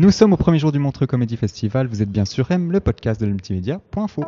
Nous 0.00 0.10
sommes 0.10 0.32
au 0.32 0.38
premier 0.38 0.58
jour 0.58 0.72
du 0.72 0.78
Montreux 0.78 1.06
Comedy 1.06 1.36
Festival. 1.36 1.86
Vous 1.86 2.00
êtes 2.00 2.10
bien 2.10 2.24
sur 2.24 2.50
M, 2.50 2.72
le 2.72 2.80
podcast 2.80 3.20
de 3.20 3.26
l'ultimédia.info. 3.26 4.24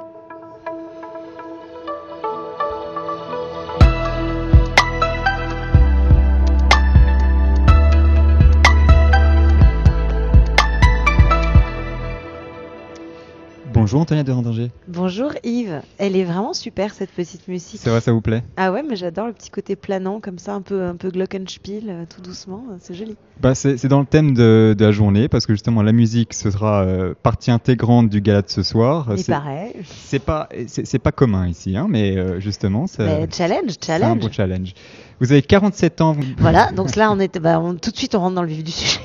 Bonjour 13.93 14.01
Antonia 14.05 14.23
de 14.25 14.33
Randanger. 14.33 14.71
Bonjour 14.89 15.33
Yves, 15.45 15.83
elle 15.99 16.17
est 16.17 16.25
vraiment 16.25 16.55
super 16.55 16.95
cette 16.95 17.11
petite 17.11 17.47
musique. 17.47 17.79
C'est 17.79 17.91
vrai, 17.91 18.01
ça 18.01 18.11
vous 18.11 18.23
plaît 18.23 18.43
Ah 18.57 18.73
ouais, 18.73 18.83
mais 18.83 18.97
j'adore 18.97 19.27
le 19.27 19.35
petit 19.35 19.51
côté 19.51 19.77
planant 19.77 20.19
comme 20.19 20.39
ça, 20.39 20.55
un 20.55 20.63
peu 20.63 20.85
un 20.87 20.97
peu 20.97 21.11
glockenspiel, 21.11 21.83
euh, 21.91 22.05
tout 22.09 22.23
doucement, 22.23 22.65
c'est 22.81 22.95
joli. 22.95 23.17
bah, 23.43 23.55
C'est 23.55 23.85
dans 23.89 24.01
le 24.01 24.07
thème 24.07 24.33
de, 24.33 24.75
de 24.79 24.83
la 24.87 24.93
journée 24.93 25.29
parce 25.29 25.45
que 25.45 25.53
justement 25.53 25.83
la 25.83 25.93
musique 25.93 26.33
ce 26.33 26.51
sera 26.51 26.85
euh, 26.85 27.13
partie 27.23 27.51
intégrante 27.51 28.09
du 28.09 28.23
gala 28.23 28.41
de 28.41 28.49
ce 28.49 28.63
soir. 28.63 29.09
Il 29.11 29.19
C'est- 29.23 29.31
paraît. 29.31 29.75
C'est 29.85 30.21
pas 30.25 30.49
c'est 30.69 30.99
pas 30.99 31.13
commun 31.13 31.47
ici, 31.47 31.77
hein, 31.77 31.87
mais 31.91 32.17
euh, 32.17 32.41
justement 32.41 32.87
ça- 32.87 33.05
Mais 33.05 33.29
challenge, 33.31 33.73
c'est 33.79 33.91
un 33.91 33.99
challenge. 33.99 34.21
beau 34.21 34.29
challenge. 34.33 34.73
Vous 35.21 35.33
avez 35.33 35.43
47 35.43 36.01
ans. 36.01 36.13
vous- 36.15 36.23
Voilà, 36.39 36.73
donc 36.73 36.97
là 36.97 37.13
on 37.13 37.21
est, 37.21 37.39
bah, 37.39 37.61
on- 37.61 37.75
tout 37.75 37.91
de 37.91 37.97
suite 37.99 38.15
on 38.15 38.21
rentre 38.21 38.37
dans 38.37 38.43
le 38.43 38.49
vif 38.49 38.65
du 38.65 38.71
sujet. 38.73 39.01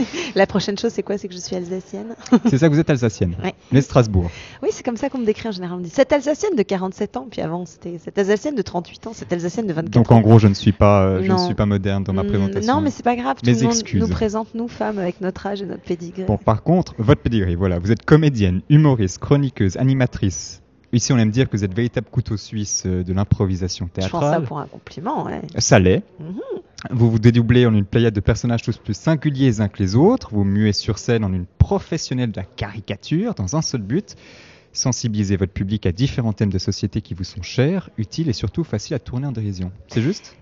La 0.34 0.46
prochaine 0.46 0.78
chose 0.78 0.92
c'est 0.92 1.02
quoi? 1.02 1.18
C'est 1.18 1.28
que 1.28 1.34
je 1.34 1.38
suis 1.40 1.56
alsacienne. 1.56 2.14
C'est 2.50 2.58
ça 2.58 2.68
que 2.68 2.74
vous 2.74 2.80
êtes 2.80 2.90
alsacienne. 2.90 3.36
Ouais. 3.42 3.54
Mais 3.72 3.80
Strasbourg. 3.80 4.30
Oui, 4.62 4.68
c'est 4.72 4.84
comme 4.84 4.96
ça 4.96 5.08
qu'on 5.10 5.18
me 5.18 5.26
décrit 5.26 5.48
en 5.48 5.52
général. 5.52 5.76
On 5.76 5.78
me 5.80 5.84
dit 5.84 5.90
cette 5.90 6.12
alsacienne 6.12 6.54
de 6.56 6.62
47 6.62 7.16
ans, 7.16 7.26
puis 7.30 7.40
avant 7.40 7.66
c'était 7.66 7.98
cette 7.98 8.18
alsacienne 8.18 8.54
de 8.54 8.62
38 8.62 9.06
ans, 9.08 9.12
cette 9.12 9.32
alsacienne 9.32 9.66
de 9.66 9.72
24 9.72 9.90
Donc 9.92 10.12
ans. 10.12 10.16
en 10.16 10.20
gros, 10.20 10.38
je 10.38 10.48
ne 10.48 10.54
suis 10.54 10.72
pas 10.72 11.02
euh, 11.02 11.22
je 11.22 11.32
ne 11.32 11.38
suis 11.38 11.54
pas 11.54 11.66
moderne 11.66 12.04
dans 12.04 12.12
ma 12.12 12.24
présentation. 12.24 12.74
Non, 12.74 12.80
mais 12.80 12.90
c'est 12.90 13.02
pas 13.04 13.16
grave. 13.16 13.36
Tout 13.42 13.50
le 13.50 13.62
monde 13.62 13.82
nous 13.94 14.08
présente 14.08 14.54
nous 14.54 14.68
femmes 14.68 14.98
avec 14.98 15.20
notre 15.20 15.46
âge 15.46 15.62
et 15.62 15.66
notre 15.66 15.82
pédigré. 15.82 16.24
Bon, 16.24 16.36
par 16.38 16.62
contre, 16.62 16.94
votre 16.98 17.20
pedigree, 17.20 17.54
voilà, 17.54 17.78
vous 17.78 17.92
êtes 17.92 18.04
comédienne, 18.04 18.62
humoriste, 18.68 19.18
chroniqueuse, 19.18 19.76
animatrice. 19.76 20.62
Ici, 20.92 21.12
on 21.12 21.18
aime 21.18 21.30
dire 21.30 21.48
que 21.50 21.56
vous 21.56 21.64
êtes 21.64 21.74
véritable 21.74 22.06
couteau 22.10 22.36
suisse 22.36 22.84
euh, 22.86 23.02
de 23.02 23.12
l'improvisation 23.12 23.88
je 23.98 24.08
prends 24.08 24.20
ça 24.20 24.26
théâtrale. 24.26 24.44
pour 24.44 24.58
un 24.60 24.66
compliment. 24.66 25.24
Ouais. 25.24 25.42
Ça 25.58 25.78
l'est. 25.78 26.02
Mhm. 26.20 26.40
Vous 26.90 27.10
vous 27.10 27.18
dédoublez 27.18 27.66
en 27.66 27.74
une 27.74 27.84
pléiade 27.84 28.14
de 28.14 28.20
personnages 28.20 28.62
tous 28.62 28.78
plus 28.78 28.94
singuliers 28.94 29.46
les 29.46 29.60
uns 29.60 29.68
que 29.68 29.82
les 29.82 29.94
autres. 29.96 30.30
Vous 30.32 30.44
muez 30.44 30.72
sur 30.72 30.98
scène 30.98 31.24
en 31.24 31.32
une 31.32 31.46
professionnelle 31.58 32.32
de 32.32 32.36
la 32.36 32.44
caricature 32.44 33.34
dans 33.34 33.56
un 33.56 33.62
seul 33.62 33.82
but 33.82 34.16
sensibiliser 34.72 35.36
votre 35.36 35.52
public 35.52 35.86
à 35.86 35.92
différents 35.92 36.32
thèmes 36.32 36.52
de 36.52 36.58
société 36.58 37.00
qui 37.00 37.14
vous 37.14 37.24
sont 37.24 37.42
chers, 37.42 37.90
utiles 37.96 38.28
et 38.28 38.32
surtout 38.32 38.62
faciles 38.62 38.94
à 38.94 38.98
tourner 38.98 39.26
en 39.26 39.32
dérision. 39.32 39.72
C'est 39.88 40.02
juste? 40.02 40.36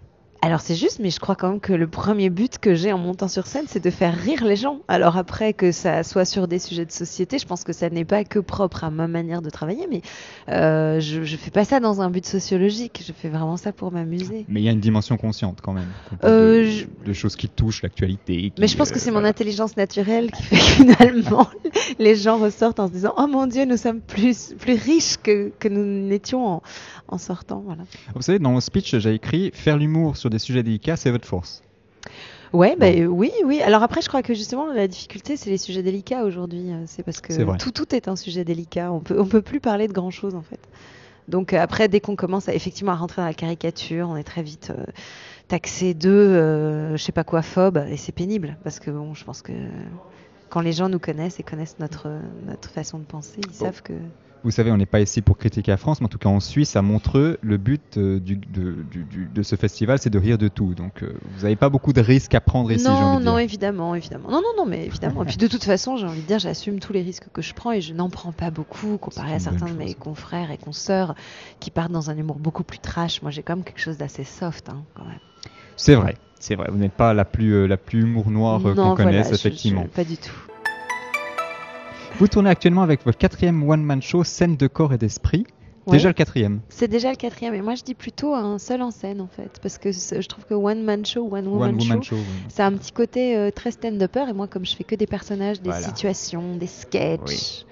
Alors 0.45 0.61
c'est 0.61 0.75
juste, 0.75 0.99
mais 1.01 1.09
je 1.09 1.19
crois 1.21 1.37
quand 1.37 1.49
même 1.49 1.61
que 1.61 1.73
le 1.73 1.87
premier 1.87 2.29
but 2.29 2.59
que 2.59 2.75
j'ai 2.75 2.93
en 2.93 2.99
montant 2.99 3.29
sur 3.29 3.47
scène, 3.47 3.65
c'est 3.67 3.83
de 3.83 3.89
faire 3.89 4.15
rire 4.15 4.45
les 4.45 4.57
gens. 4.57 4.81
Alors 4.89 5.17
après 5.17 5.55
que 5.55 5.73
ça 5.73 6.03
soit 6.03 6.27
sur 6.27 6.49
des 6.49 6.59
sujets 6.59 6.85
de 6.85 6.93
société, 6.93 7.39
je 7.39 7.47
pense 7.47 7.65
que 7.65 7.73
ça 7.73 7.89
n'est 7.89 8.05
pas 8.05 8.25
que 8.25 8.39
propre 8.39 8.85
à 8.85 8.91
ma 8.91 9.09
manière 9.09 9.41
de 9.41 9.49
travailler, 9.49 9.87
mais 9.91 10.03
euh, 10.51 11.01
je, 11.01 11.23
je 11.25 11.37
fais 11.39 11.51
pas 11.51 11.65
ça 11.65 11.81
dans 11.81 12.03
un 12.03 12.11
but 12.11 12.27
sociologique. 12.27 13.03
Je 13.07 13.13
fais 13.15 13.31
vraiment 13.31 13.57
ça 13.57 13.73
pour 13.73 13.91
m'amuser. 13.91 14.45
Mais 14.49 14.61
il 14.61 14.65
y 14.65 14.69
a 14.69 14.73
une 14.73 14.81
dimension 14.81 15.17
consciente 15.17 15.61
quand 15.63 15.73
même. 15.73 15.89
Euh, 16.25 16.65
de, 16.65 16.65
je- 16.69 16.87
de 17.07 17.13
choses 17.15 17.37
qui 17.37 17.49
touchent 17.49 17.83
l'actualité. 17.83 18.53
Mais 18.59 18.67
je 18.69 18.77
pense 18.77 18.91
que 18.91 18.97
euh, 18.97 19.01
c'est 19.01 19.11
mon 19.11 19.15
voilà. 19.21 19.29
intelligence 19.29 19.79
naturelle 19.79 20.31
qui 20.31 20.43
fait 20.43 20.57
que 20.57 20.63
finalement 20.99 21.49
les 21.99 22.17
gens 22.17 22.37
ressortent 22.37 22.81
en 22.81 22.89
se 22.89 22.93
disant 22.93 23.15
oh 23.17 23.27
mon 23.27 23.47
dieu 23.47 23.65
nous 23.65 23.79
sommes 23.79 24.01
plus 24.03 24.55
plus 24.59 24.75
riches 24.75 25.17
que, 25.23 25.51
que 25.59 25.69
nous 25.69 25.85
n'étions 26.07 26.47
en, 26.47 26.63
en 27.09 27.17
sortant 27.19 27.63
voilà. 27.65 27.85
Vous 28.15 28.21
savez, 28.23 28.39
dans 28.39 28.51
mon 28.51 28.61
speech, 28.61 28.95
j'ai 28.99 29.15
écrit 29.15 29.51
faire 29.55 29.79
l'humour 29.79 30.17
sur 30.19 30.29
des 30.35 30.39
sujets 30.39 30.63
délicats, 30.63 30.97
c'est 30.97 31.11
votre 31.11 31.27
force. 31.27 31.63
Ouais, 32.53 32.77
bah, 32.79 32.93
Bon. 32.93 33.07
oui, 33.09 33.33
oui. 33.45 33.61
Alors 33.63 33.83
après, 33.83 34.01
je 34.03 34.09
crois 34.09 34.23
que 34.23 34.35
justement, 34.35 34.73
la 34.73 34.87
difficulté, 34.87 35.37
c'est 35.37 35.51
les 35.51 35.59
sujets 35.59 35.83
délicats 35.83 36.25
aujourd'hui. 36.25 36.71
Euh, 36.71 36.85
C'est 36.87 37.03
parce 37.03 37.21
que 37.21 37.57
tout, 37.57 37.73
tout 37.73 37.95
est 37.95 38.07
un 38.07 38.15
sujet 38.17 38.45
délicat. 38.45 38.93
On 38.93 39.01
peut, 39.01 39.19
on 39.19 39.27
peut 39.27 39.43
plus 39.43 39.59
parler 39.61 39.89
de 39.89 39.93
grand 39.93 40.11
chose 40.11 40.35
en 40.37 40.43
fait. 40.43 40.61
Donc 41.27 41.53
euh, 41.53 41.59
après, 41.61 41.89
dès 41.89 42.01
qu'on 42.01 42.15
commence 42.17 42.49
à 42.49 42.55
effectivement 42.55 42.93
à 42.93 42.97
rentrer 42.97 43.23
dans 43.23 43.27
la 43.27 43.35
caricature, 43.35 44.09
on 44.09 44.17
est 44.17 44.23
très 44.25 44.43
vite 44.43 44.73
euh, 44.77 44.85
taxé 45.49 45.95
de, 45.95 46.11
euh, 46.11 46.97
je 46.97 47.03
sais 47.03 47.13
pas 47.13 47.25
quoi, 47.25 47.43
phobe, 47.43 47.83
et 47.89 47.97
c'est 47.97 48.13
pénible 48.13 48.57
parce 48.63 48.79
que 48.79 48.91
bon, 48.91 49.15
je 49.15 49.25
pense 49.25 49.41
que 49.43 49.53
quand 50.51 50.61
les 50.61 50.73
gens 50.73 50.89
nous 50.91 50.99
connaissent 51.01 51.41
et 51.41 51.43
connaissent 51.43 51.79
notre 51.81 52.09
notre 52.47 52.69
façon 52.71 52.99
de 52.99 53.05
penser, 53.05 53.39
ils 53.39 53.47
Bon. 53.49 53.65
savent 53.65 53.83
que 53.83 53.95
Vous 54.45 54.51
savez, 54.51 54.71
on 54.71 54.77
n'est 54.77 54.85
pas 54.85 55.01
ici 55.01 55.23
pour 55.23 55.39
critiquer 55.39 55.71
la 55.71 55.79
France, 55.79 56.01
mais 56.01 56.05
en 56.05 56.09
tout 56.09 56.19
cas 56.19 56.29
en 56.29 56.39
Suisse, 56.39 56.77
à 56.77 56.83
Montreux, 56.83 57.39
le 57.41 57.57
but 57.57 57.97
euh, 57.97 58.21
du- 58.21 58.37
de, 58.37 58.77
du- 58.91 59.05
du- 59.05 59.29
de 59.35 59.43
ce 59.43 59.57
festival, 59.57 59.99
c'est 59.99 60.11
de 60.11 60.19
rire 60.19 60.37
de 60.37 60.49
tout. 60.49 60.75
Donc, 60.75 61.03
euh, 61.03 61.15
vous 61.37 61.43
n'avez 61.45 61.57
pas 61.57 61.71
beaucoup 61.71 61.95
de 61.95 62.03
risques 62.03 62.35
à 62.35 62.43
prendre 62.43 62.71
ici, 62.71 62.85
non, 62.87 63.15
non, 63.15 63.21
dire. 63.21 63.39
évidemment, 63.39 63.95
évidemment. 63.95 64.31
Non, 64.31 64.43
non, 64.43 64.53
non, 64.65 64.67
mais 64.67 64.85
évidemment. 64.85 65.23
Et 65.23 65.27
puis 65.27 65.39
de 65.39 65.47
toute 65.47 65.65
façon, 65.65 65.97
j'ai 65.97 66.07
envie 66.07 66.21
de 66.21 66.27
dire, 66.27 66.39
j'assume 66.39 66.79
tous 66.79 66.93
les 66.93 67.01
risques 67.01 67.25
que 67.33 67.41
je 67.41 67.55
prends 67.55 67.73
et 67.73 67.81
je 67.81 67.95
n'en 67.95 68.11
prends 68.11 68.33
pas 68.33 68.51
beaucoup 68.51 68.99
comparé 68.99 69.33
à 69.33 69.39
certains 69.39 69.67
de 69.67 69.79
mes 69.79 69.95
confrères 69.95 70.51
et 70.51 70.59
consoeurs 70.59 71.15
qui 71.59 71.71
partent 71.71 71.93
dans 71.93 72.11
un 72.11 72.17
humour 72.19 72.39
beaucoup 72.39 72.65
plus 72.65 72.79
trash. 72.79 73.23
Moi, 73.23 73.31
j'ai 73.31 73.43
quand 73.43 73.57
même 73.57 73.65
quelque 73.65 73.81
chose 73.81 73.97
d'assez 73.97 74.25
soft, 74.25 74.69
hein, 74.69 74.83
quand 74.95 75.05
même. 75.07 75.21
C'est 75.77 75.95
vrai, 75.95 76.17
c'est 76.39 76.55
vrai. 76.55 76.69
Vous 76.71 76.77
n'êtes 76.79 76.93
pas 76.93 77.15
la 77.15 77.25
plus, 77.25 77.55
euh, 77.55 77.67
la 77.67 77.79
plus 77.79 78.03
humour 78.03 78.31
noir 78.31 78.61
non, 78.61 78.75
qu'on 78.75 78.75
voilà, 78.75 78.95
connaisse, 78.95 79.29
je- 79.31 79.35
effectivement. 79.35 79.85
je- 79.85 79.97
pas 79.97 80.05
du 80.05 80.17
tout. 80.19 80.31
Vous 82.19 82.29
tournez 82.29 82.51
actuellement 82.51 82.83
avec 82.83 83.05
votre 83.05 83.19
quatrième 83.19 83.69
one-man 83.69 84.01
show, 84.01 84.23
Scène 84.25 84.57
de 84.57 84.67
corps 84.67 84.93
et 84.93 84.99
d'esprit. 84.99 85.47
Déjà 85.87 86.09
le 86.09 86.15
quatrième. 86.15 86.61
C'est 86.71 86.89
déjà 86.89 87.11
le 87.11 87.17
quatrième. 87.17 87.53
Et 87.53 87.61
moi, 87.61 87.75
je 87.75 87.83
dis 87.83 87.93
plutôt 87.95 88.35
un 88.35 88.59
seul 88.59 88.81
en 88.81 88.91
scène, 88.91 89.21
en 89.21 89.27
fait. 89.27 89.59
Parce 89.61 89.77
que 89.77 89.93
je 89.93 90.27
trouve 90.27 90.47
que 90.47 90.55
One 90.55 90.83
Man 90.83 91.05
Show, 91.05 91.29
One 91.31 91.47
Woman 91.47 91.75
One 91.75 91.81
Show, 91.81 91.89
Woman 91.89 92.03
Show. 92.03 92.17
oui. 92.17 92.23
c'est 92.49 92.63
un 92.63 92.73
petit 92.73 92.93
côté 92.93 93.37
euh, 93.37 93.51
très 93.51 93.71
stand-upper. 93.73 94.25
Et 94.31 94.33
moi, 94.33 94.47
comme 94.47 94.65
je 94.65 94.75
fais 94.75 94.85
que 94.85 94.95
des 94.95 95.07
personnages, 95.07 95.61
des 95.61 95.69
Voilà. 95.69 95.85
situations, 95.87 96.57
des 96.57 96.69
sketchs. 96.69 97.21
Oui. 97.27 97.65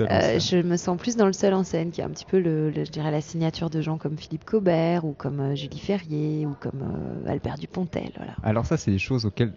Euh, 0.00 0.40
je 0.40 0.56
me 0.60 0.76
sens 0.76 0.98
plus 0.98 1.14
dans 1.14 1.26
le 1.28 1.32
seul 1.32 1.54
en 1.54 1.62
scène, 1.62 1.92
qui 1.92 2.00
est 2.00 2.04
un 2.04 2.10
petit 2.10 2.24
peu, 2.24 2.40
le, 2.40 2.70
le- 2.70 2.84
je 2.84 2.90
dirais, 2.90 3.12
la 3.12 3.20
signature 3.20 3.70
de 3.70 3.80
gens 3.80 3.98
comme 3.98 4.18
Philippe 4.18 4.44
Cobert 4.44 5.04
ou 5.04 5.12
comme 5.12 5.38
euh, 5.38 5.54
Julie 5.54 5.78
Ferrier 5.78 6.46
ou 6.46 6.56
comme 6.58 6.82
euh, 6.82 7.30
Albert 7.30 7.58
Dupontel. 7.58 8.10
Voilà. 8.16 8.32
Alors 8.42 8.66
ça, 8.66 8.76
c'est 8.76 8.90
des 8.90 8.98
choses 8.98 9.26
auxquelles... 9.26 9.52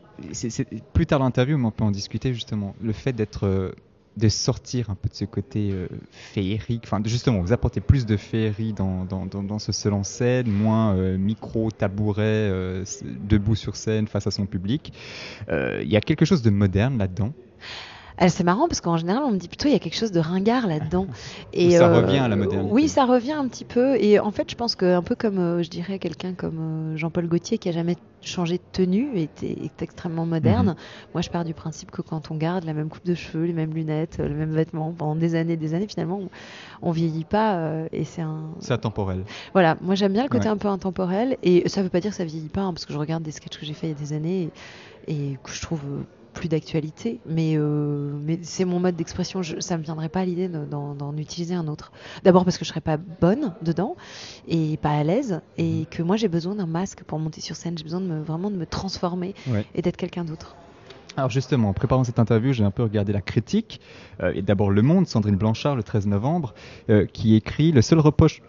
Plus 0.94 1.08
tard 1.08 1.18
dans 1.18 1.26
l'interview, 1.26 1.58
on 1.60 1.72
peut 1.72 1.84
en 1.86 1.90
discuter 1.90 2.32
justement. 2.36 2.76
Le 2.80 2.94
fait 2.94 3.14
d'être... 3.14 3.74
de 4.18 4.30
sortir 4.30 4.90
un 4.90 4.96
peu 4.96 5.10
de 5.10 5.14
ce 5.14 5.26
côté 5.26 5.70
euh, 5.72 5.88
féerique, 6.12 6.84
enfin 6.86 7.02
justement, 7.06 7.40
vous 7.40 7.54
apportez 7.54 7.82
plus 7.82 8.06
de 8.06 8.18
féerie 8.18 8.74
dans, 8.74 9.06
dans, 9.06 9.26
dans, 9.26 9.44
dans 9.44 9.60
ce 9.60 9.72
seul 9.72 9.94
en 9.94 10.04
scène, 10.04 10.50
moins 10.50 10.96
euh, 10.96 11.18
micro, 11.18 11.70
tabouret, 11.70 12.24
euh, 12.24 12.84
debout 13.04 13.56
sur 13.56 13.76
scène 13.76 14.08
face 14.08 14.26
à 14.26 14.32
son 14.32 14.46
public. 14.46 14.92
Euh, 15.50 15.82
Il 15.84 15.90
y 15.90 15.96
a 15.96 16.02
quelque 16.02 16.26
chose 16.26 16.42
de 16.42 16.50
moderne 16.50 16.98
là-dedans? 16.98 17.32
Alors, 18.20 18.32
c'est 18.32 18.44
marrant 18.44 18.68
parce 18.68 18.82
qu'en 18.82 18.98
général, 18.98 19.24
on 19.24 19.32
me 19.32 19.38
dit 19.38 19.48
plutôt 19.48 19.68
il 19.68 19.74
y 19.74 19.76
a 19.76 19.80
quelque 19.80 19.96
chose 19.98 20.12
de 20.12 20.20
ringard 20.20 20.66
là-dedans. 20.68 21.06
Ou 21.56 21.70
ça 21.70 21.88
revient 21.94 22.18
à 22.18 22.28
la 22.28 22.36
modernité. 22.36 22.72
Oui, 22.74 22.88
ça 22.90 23.06
revient 23.06 23.34
un 23.34 23.48
petit 23.48 23.66
peu. 23.66 23.96
Et 24.02 24.20
en 24.20 24.32
fait, 24.32 24.50
je 24.50 24.56
pense 24.56 24.76
que 24.76 24.86
un 24.96 25.04
peu 25.04 25.16
comme, 25.16 25.38
euh, 25.38 25.62
je 25.64 25.70
dirais, 25.70 26.00
quelqu'un 26.00 26.34
comme 26.34 26.94
euh, 26.94 26.98
Jean-Paul 26.98 27.28
Gaultier 27.28 27.58
qui 27.60 27.70
a 27.70 27.72
jamais 27.72 27.96
changé 28.22 28.58
de 28.58 28.64
tenue 28.72 29.12
et 29.16 29.24
est, 29.24 29.44
est 29.44 29.82
extrêmement 29.84 30.26
moderne. 30.26 30.70
Mhm. 30.70 30.76
Moi, 31.14 31.22
je 31.22 31.30
pars 31.30 31.46
du 31.46 31.54
principe 31.54 31.92
que 31.92 32.02
quand 32.02 32.32
on 32.32 32.36
garde 32.36 32.64
la 32.66 32.74
même 32.74 32.90
coupe 32.90 33.06
de 33.06 33.14
cheveux, 33.14 33.46
les 33.46 33.54
mêmes 33.54 33.74
lunettes, 33.74 34.18
euh, 34.20 34.28
le 34.28 34.34
même 34.36 34.52
vêtement 34.52 34.92
pendant 34.94 35.16
des 35.16 35.36
années, 35.36 35.56
des 35.56 35.76
années, 35.76 35.88
finalement, 35.88 36.20
on, 36.22 36.30
on 36.82 36.92
vieillit 36.92 37.24
pas. 37.26 37.58
euh, 37.58 37.88
et 37.92 38.04
c'est 38.04 38.24
un. 38.24 38.50
C'est 38.60 38.74
atemporel. 38.74 39.24
Voilà, 39.54 39.78
moi 39.82 39.94
j'aime 39.94 40.14
bien 40.14 40.24
le 40.24 40.30
côté 40.30 40.46
Ouais. 40.46 40.54
un 40.54 40.58
peu 40.58 40.68
intemporel 40.70 41.38
et 41.44 41.70
ça 41.70 41.84
veut 41.84 41.90
pas 41.90 42.00
dire 42.00 42.12
que 42.12 42.18
ça 42.18 42.26
vieillit 42.26 42.50
pas 42.50 42.62
hein, 42.62 42.74
parce 42.74 42.86
que 42.86 42.94
je 42.94 42.98
regarde 42.98 43.22
des 43.24 43.32
sketchs 43.32 43.58
que 43.60 43.66
j'ai 43.66 43.74
fait 43.74 43.88
il 43.88 43.90
y 43.92 43.94
a 43.94 43.96
des 43.96 44.14
années 44.14 44.52
et, 45.08 45.14
et 45.34 45.38
que 45.44 45.52
je 45.52 45.62
trouve 45.62 45.82
euh, 45.86 46.04
plus 46.38 46.50
d'actualité, 46.50 47.20
mais, 47.26 47.54
euh, 47.58 48.12
mais 48.24 48.40
c'est 48.44 48.64
mon 48.64 48.80
mode 48.80 48.96
d'expression, 48.96 49.42
je- 49.42 49.60
ça 49.60 49.76
me 49.78 49.84
viendrait 49.84 50.08
pas 50.10 50.20
à 50.22 50.26
l'idée 50.26 50.48
de- 50.48 50.66
d'en 50.66 50.94
d'en 50.94 51.18
utiliser 51.18 51.56
un 51.56 51.68
autre. 51.68 51.92
D'abord 52.24 52.46
parce 52.46 52.58
que 52.60 52.64
je 52.66 52.70
serais 52.70 52.82
pas 52.82 52.98
bonne 52.98 53.54
dedans 53.64 53.96
et 54.48 54.78
pas 54.78 54.92
à 54.92 55.04
l'aise 55.04 55.42
et 55.58 55.86
que 55.90 56.04
moi 56.04 56.16
j'ai 56.16 56.28
besoin 56.28 56.54
d'un 56.56 56.68
masque 56.68 57.04
pour 57.04 57.18
monter 57.20 57.42
sur 57.42 57.56
scène, 57.56 57.76
j'ai 57.78 57.84
besoin 57.84 58.02
de 58.02 58.06
me, 58.06 58.22
vraiment 58.22 58.52
de 58.52 58.56
me 58.56 58.66
transformer 58.68 59.34
Ouais. 59.52 59.66
et 59.74 59.82
d'être 59.82 59.98
quelqu'un 59.98 60.24
d'autre. 60.26 60.56
Alors 61.18 61.32
justement, 61.32 61.70
en 61.70 61.74
préparant 61.74 62.04
cette 62.04 62.20
interview, 62.20 62.54
j'ai 62.54 62.64
un 62.64 62.70
peu 62.70 62.84
regardé 62.84 63.12
la 63.12 63.22
critique. 63.22 63.82
Euh, 64.22 64.34
et 64.36 64.44
d'abord 64.44 64.70
Le 64.70 64.84
Monde, 64.84 65.08
Sandrine 65.08 65.36
Blanchard, 65.36 65.76
le 65.76 65.82
13 65.82 66.06
novembre, 66.06 66.54
euh, 66.92 67.08
qui 67.12 67.36
écrit 67.36 67.72
le 67.72 67.82
seul 67.82 67.98
reproche, 67.98 68.42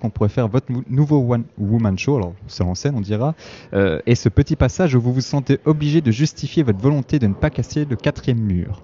qu'on 0.00 0.10
pourrait 0.10 0.28
faire 0.28 0.46
à 0.46 0.48
votre 0.48 0.66
nouveau 0.90 1.24
One 1.32 1.44
Woman 1.56 1.96
Show, 1.96 2.16
alors 2.16 2.34
seul 2.48 2.66
en 2.66 2.74
scène, 2.74 2.96
on 2.96 3.00
dira, 3.00 3.36
euh, 3.74 4.00
est 4.06 4.16
ce 4.16 4.28
petit 4.28 4.56
passage 4.56 4.96
où 4.96 5.00
vous 5.00 5.12
vous 5.12 5.20
sentez 5.20 5.60
obligé 5.66 6.00
de 6.00 6.10
justifier 6.10 6.64
votre 6.64 6.80
volonté 6.80 7.20
de 7.20 7.28
ne 7.28 7.34
pas 7.34 7.50
casser 7.50 7.84
le 7.84 7.94
quatrième 7.94 8.40
mur. 8.40 8.82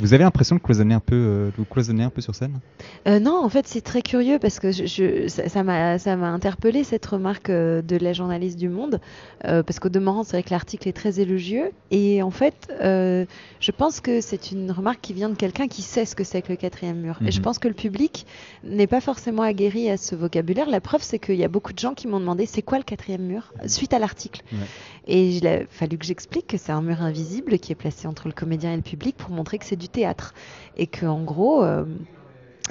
Vous 0.00 0.14
avez 0.14 0.22
l'impression 0.24 0.56
de 0.56 0.60
cloisonner 0.60 0.94
un 0.94 1.00
peu, 1.00 1.14
euh, 1.16 1.50
vous 1.56 1.64
cloisonner 1.64 2.04
un 2.04 2.10
peu 2.10 2.20
sur 2.20 2.34
scène? 2.34 2.60
Euh, 3.06 3.18
non, 3.18 3.42
en 3.42 3.48
fait, 3.48 3.66
c'est 3.66 3.80
très 3.80 4.02
curieux 4.02 4.38
parce 4.38 4.60
que 4.60 4.70
je, 4.70 4.86
je- 4.86 5.28
ça 5.28 5.62
m'a 5.64 5.98
ça 5.98 6.16
m'a 6.16 6.28
interpellé 6.28 6.84
cette 6.84 7.04
remarque 7.06 7.50
euh, 7.50 7.82
de 7.82 7.96
la 7.96 8.12
journaliste 8.12 8.58
du 8.58 8.68
Monde 8.68 9.00
parce 9.42 9.78
qu'au 9.80 9.88
demeurant, 9.88 10.24
c'est 10.24 10.32
vrai 10.36 10.42
que 10.42 10.50
l'article 10.50 10.88
est 10.88 10.92
très 10.92 11.20
élogieux 11.20 11.70
et 11.90 12.22
en 12.22 12.30
fait, 12.30 12.68
je 12.80 13.70
pense 13.72 14.00
que 14.00 14.20
c'est 14.20 14.50
une 14.52 14.70
remarque 14.70 15.00
qui 15.00 15.12
vient 15.14 15.28
de 15.28 15.34
quelqu'un 15.36 15.68
qui 15.68 15.82
sait 15.82 16.04
ce 16.04 16.14
que 16.14 16.24
c'est 16.24 16.42
que 16.42 16.48
le 16.50 16.56
quatrième 16.56 16.98
mur. 17.00 17.18
Et 17.26 17.30
je 17.30 17.38
Mhm. 17.38 17.44
pense 17.44 17.58
que 17.58 17.68
le 17.68 17.74
public 17.74 18.26
n'est 18.64 18.86
pas 18.86 19.00
forcément 19.00 19.42
aguerri 19.42 19.88
à 19.90 19.96
ce 19.96 20.14
vocabulaire. 20.14 20.68
La 20.68 20.80
preuve, 20.80 21.02
c'est 21.02 21.18
qu'il 21.18 21.36
y 21.36 21.44
a 21.44 21.48
beaucoup 21.48 21.72
de 21.72 21.78
gens 21.78 21.94
qui 21.94 22.06
m'ont 22.08 22.20
demandé 22.20 22.46
c'est 22.46 22.62
quoi 22.62 22.78
le 22.78 22.84
quatrième 22.84 23.22
mur? 23.22 23.52
Suite 23.66 23.92
à 23.94 23.98
l'article. 23.98 24.42
Ouais. 24.52 24.58
Et 25.06 25.28
il 25.30 25.46
a 25.46 25.60
fallu 25.70 25.96
que 25.98 26.04
j'explique 26.04 26.46
que 26.46 26.58
c'est 26.58 26.72
un 26.72 26.82
mur 26.82 27.00
invisible 27.02 27.58
qui 27.58 27.72
est 27.72 27.76
placé 27.76 28.06
entre 28.06 28.28
le 28.28 28.34
comédien 28.34 28.72
et 28.72 28.76
le 28.76 28.82
public 28.82 29.16
pour 29.16 29.30
montrer 29.30 29.58
que 29.58 29.64
c'est 29.64 29.76
du 29.76 29.87
théâtre. 29.88 30.34
Et 30.76 30.86
que 30.86 31.06
en 31.06 31.22
gros, 31.22 31.62
euh, 31.64 31.84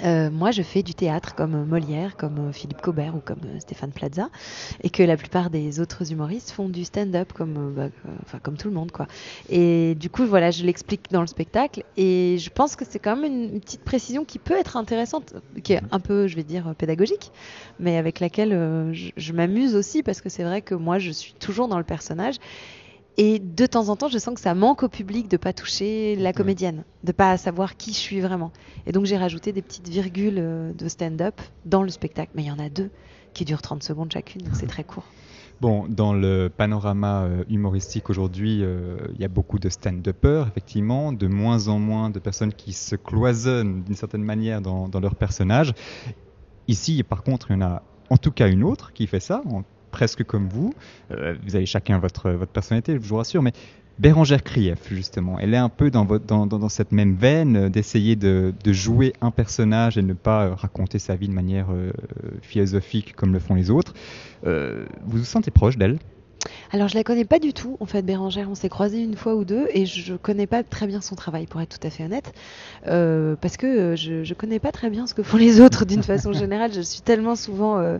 euh, 0.03 0.29
moi 0.29 0.51
je 0.51 0.61
fais 0.61 0.83
du 0.83 0.93
théâtre 0.93 1.33
comme 1.35 1.65
Molière, 1.65 2.17
comme 2.17 2.49
euh, 2.49 2.51
Philippe 2.51 2.81
Cobert 2.81 3.15
ou 3.15 3.19
comme 3.19 3.39
Stéphane 3.59 3.91
Plaza. 3.91 4.29
Et 4.81 4.89
que 4.89 5.03
la 5.03 5.17
plupart 5.17 5.49
des 5.49 5.79
autres 5.79 6.11
humoristes 6.11 6.51
font 6.51 6.69
du 6.69 6.85
stand-up 6.85 7.33
comme, 7.33 7.73
bah, 7.75 7.89
enfin, 8.23 8.39
comme 8.39 8.57
tout 8.57 8.67
le 8.67 8.73
monde. 8.73 8.91
quoi. 8.91 9.07
Et 9.49 9.95
du 9.95 10.09
coup, 10.09 10.25
voilà, 10.25 10.51
je 10.51 10.63
l'explique 10.63 11.11
dans 11.11 11.21
le 11.21 11.27
spectacle. 11.27 11.83
Et 11.97 12.37
je 12.39 12.49
pense 12.49 12.75
que 12.75 12.85
c'est 12.87 12.99
quand 12.99 13.15
même 13.15 13.31
une, 13.31 13.59
petite 13.59 13.83
précision 13.83 14.23
qui 14.23 14.39
peut 14.39 14.57
être 14.57 14.77
intéressante, 14.77 15.33
qui 15.63 15.73
est 15.73 15.81
un 15.91 15.99
peu, 15.99 16.27
je 16.27 16.35
vais 16.35 16.43
dire, 16.43 16.73
pédagogique, 16.77 17.31
mais 17.79 17.97
avec 17.97 18.19
laquelle 18.19 18.93
je 18.93 19.33
m'amuse 19.33 19.75
aussi 19.75 20.03
parce 20.03 20.21
que 20.21 20.29
c'est 20.29 20.43
vrai 20.43 20.61
que 20.61 20.75
moi 20.75 20.99
je 20.99 21.11
suis 21.11 21.33
toujours 21.33 21.67
dans 21.67 21.77
le 21.77 21.83
personnage. 21.83 22.35
Et 23.19 23.39
de 23.39 23.65
temps 23.65 23.89
en 23.89 23.95
temps, 23.95 24.09
je 24.09 24.19
sens 24.19 24.35
que 24.35 24.39
ça 24.41 24.53
manque 24.53 24.83
au 24.83 24.89
public 24.89 25.27
de 25.27 25.37
pas 25.37 25.51
toucher 25.51 26.15
la 26.15 26.33
comédienne, 26.33 26.83
de 27.03 27.11
pas 27.11 27.35
savoir 27.37 27.75
qui 27.75 27.91
je 27.91 27.97
suis 27.97 28.21
vraiment. 28.21 28.51
Et 28.85 28.91
donc 28.91 29.05
j'ai 29.05 29.17
rajouté 29.17 29.51
des 29.53 29.63
petites 29.63 29.87
virgules 29.89 30.37
euh, 30.37 30.71
de 30.73 30.87
stand-up 30.87 31.41
dans 31.65 31.81
le 31.81 31.89
spectacle. 31.89 32.31
Mais 32.35 32.43
il 32.43 32.47
y 32.47 32.51
en 32.51 32.59
a 32.59 32.69
deux 32.69 32.91
qui 33.33 33.43
durent 33.43 33.63
30 33.63 33.81
secondes 33.81 34.11
chacune, 34.11 34.41
donc 34.43 34.55
c'est 34.55 34.67
très 34.67 34.83
court. 34.83 35.05
Bon, 35.59 35.87
dans 35.89 36.13
le 36.13 36.49
panorama 36.55 37.23
euh, 37.23 37.43
humoristique 37.49 38.11
aujourd'hui, 38.11 38.59
euh, 38.61 38.97
il 39.15 39.19
y 39.19 39.25
a 39.25 39.27
beaucoup 39.27 39.57
de 39.57 39.69
stand-uppers, 39.69 40.47
effectivement, 40.47 41.11
de 41.11 41.25
moins 41.25 41.67
en 41.67 41.79
moins 41.79 42.11
de 42.11 42.19
personnes 42.19 42.53
qui 42.53 42.73
se 42.73 42.95
cloisonnent 42.95 43.81
d'une 43.83 43.95
certaine 43.95 44.21
manière 44.21 44.61
dans, 44.61 44.87
dans 44.87 44.99
leur 44.99 45.15
personnage. 45.15 45.73
Ici, 46.67 47.01
par 47.01 47.23
contre, 47.23 47.49
il 47.49 47.53
y 47.53 47.57
en 47.57 47.63
a 47.63 47.81
en 48.11 48.17
tout 48.17 48.29
cas 48.31 48.49
une 48.49 48.63
autre 48.63 48.93
qui 48.93 49.07
fait 49.07 49.19
ça, 49.19 49.41
en- 49.49 49.63
presque 49.97 50.23
comme 50.23 50.47
vous. 50.47 50.75
Euh, 51.09 51.33
vous 51.43 51.55
avez 51.55 51.65
chacun 51.65 51.97
votre, 51.97 52.29
votre 52.29 52.51
personnalité, 52.51 52.93
je 53.01 53.07
vous 53.09 53.15
rassure, 53.17 53.41
mais 53.41 53.51
Bérangère 53.97 54.43
Krief, 54.43 54.77
justement, 54.91 55.39
elle 55.39 55.55
est 55.55 55.57
un 55.57 55.69
peu 55.69 55.89
dans, 55.89 56.05
votre, 56.05 56.23
dans, 56.23 56.45
dans- 56.45 56.59
dans 56.59 56.69
cette 56.69 56.91
même 56.91 57.15
veine 57.15 57.55
euh, 57.57 57.69
d'essayer 57.69 58.15
de, 58.15 58.53
de 58.63 58.73
jouer 58.73 59.13
un 59.21 59.31
personnage 59.31 59.97
et 59.97 60.03
ne 60.03 60.13
pas 60.13 60.45
euh, 60.45 60.53
raconter 60.53 60.99
sa 60.99 61.15
vie 61.15 61.27
de 61.27 61.33
manière 61.33 61.69
euh, 61.71 61.91
philosophique 62.43 63.15
comme 63.15 63.33
le 63.33 63.39
font 63.39 63.55
les 63.55 63.71
autres. 63.71 63.95
Euh, 64.45 64.85
vous 65.07 65.17
vous 65.17 65.25
sentez 65.25 65.49
proche 65.49 65.77
d'elle? 65.79 65.97
Alors 66.71 66.87
je 66.89 66.95
la 66.95 67.03
connais 67.03 67.25
pas 67.25 67.39
du 67.39 67.51
tout, 67.53 67.75
en 67.79 67.87
fait, 67.87 68.03
Bérangère. 68.03 68.47
On 68.51 68.55
s'est 68.55 68.69
croisés 68.69 69.01
une 69.01 69.15
fois 69.15 69.35
ou 69.35 69.43
deux 69.45 69.65
et 69.73 69.87
je 69.87 70.13
connais 70.13 70.45
pas 70.47 70.61
très 70.63 70.85
bien 70.85 71.01
son 71.01 71.15
travail, 71.15 71.47
pour 71.47 71.59
être 71.61 71.79
tout 71.79 71.87
à 71.87 71.89
fait 71.89 72.03
honnête. 72.05 72.33
Euh, 72.85 73.35
parce 73.41 73.57
que 73.57 73.95
je, 73.95 74.23
je 74.23 74.33
connais 74.35 74.59
pas 74.59 74.71
très 74.71 74.91
bien 74.91 75.07
ce 75.07 75.15
que 75.15 75.23
font 75.23 75.37
les 75.37 75.59
autres 75.59 75.85
d'une 75.85 76.03
façon 76.03 76.33
générale. 76.43 76.71
Je 76.71 76.81
suis 76.81 77.01
tellement 77.01 77.35
souvent 77.35 77.79
euh, 77.79 77.97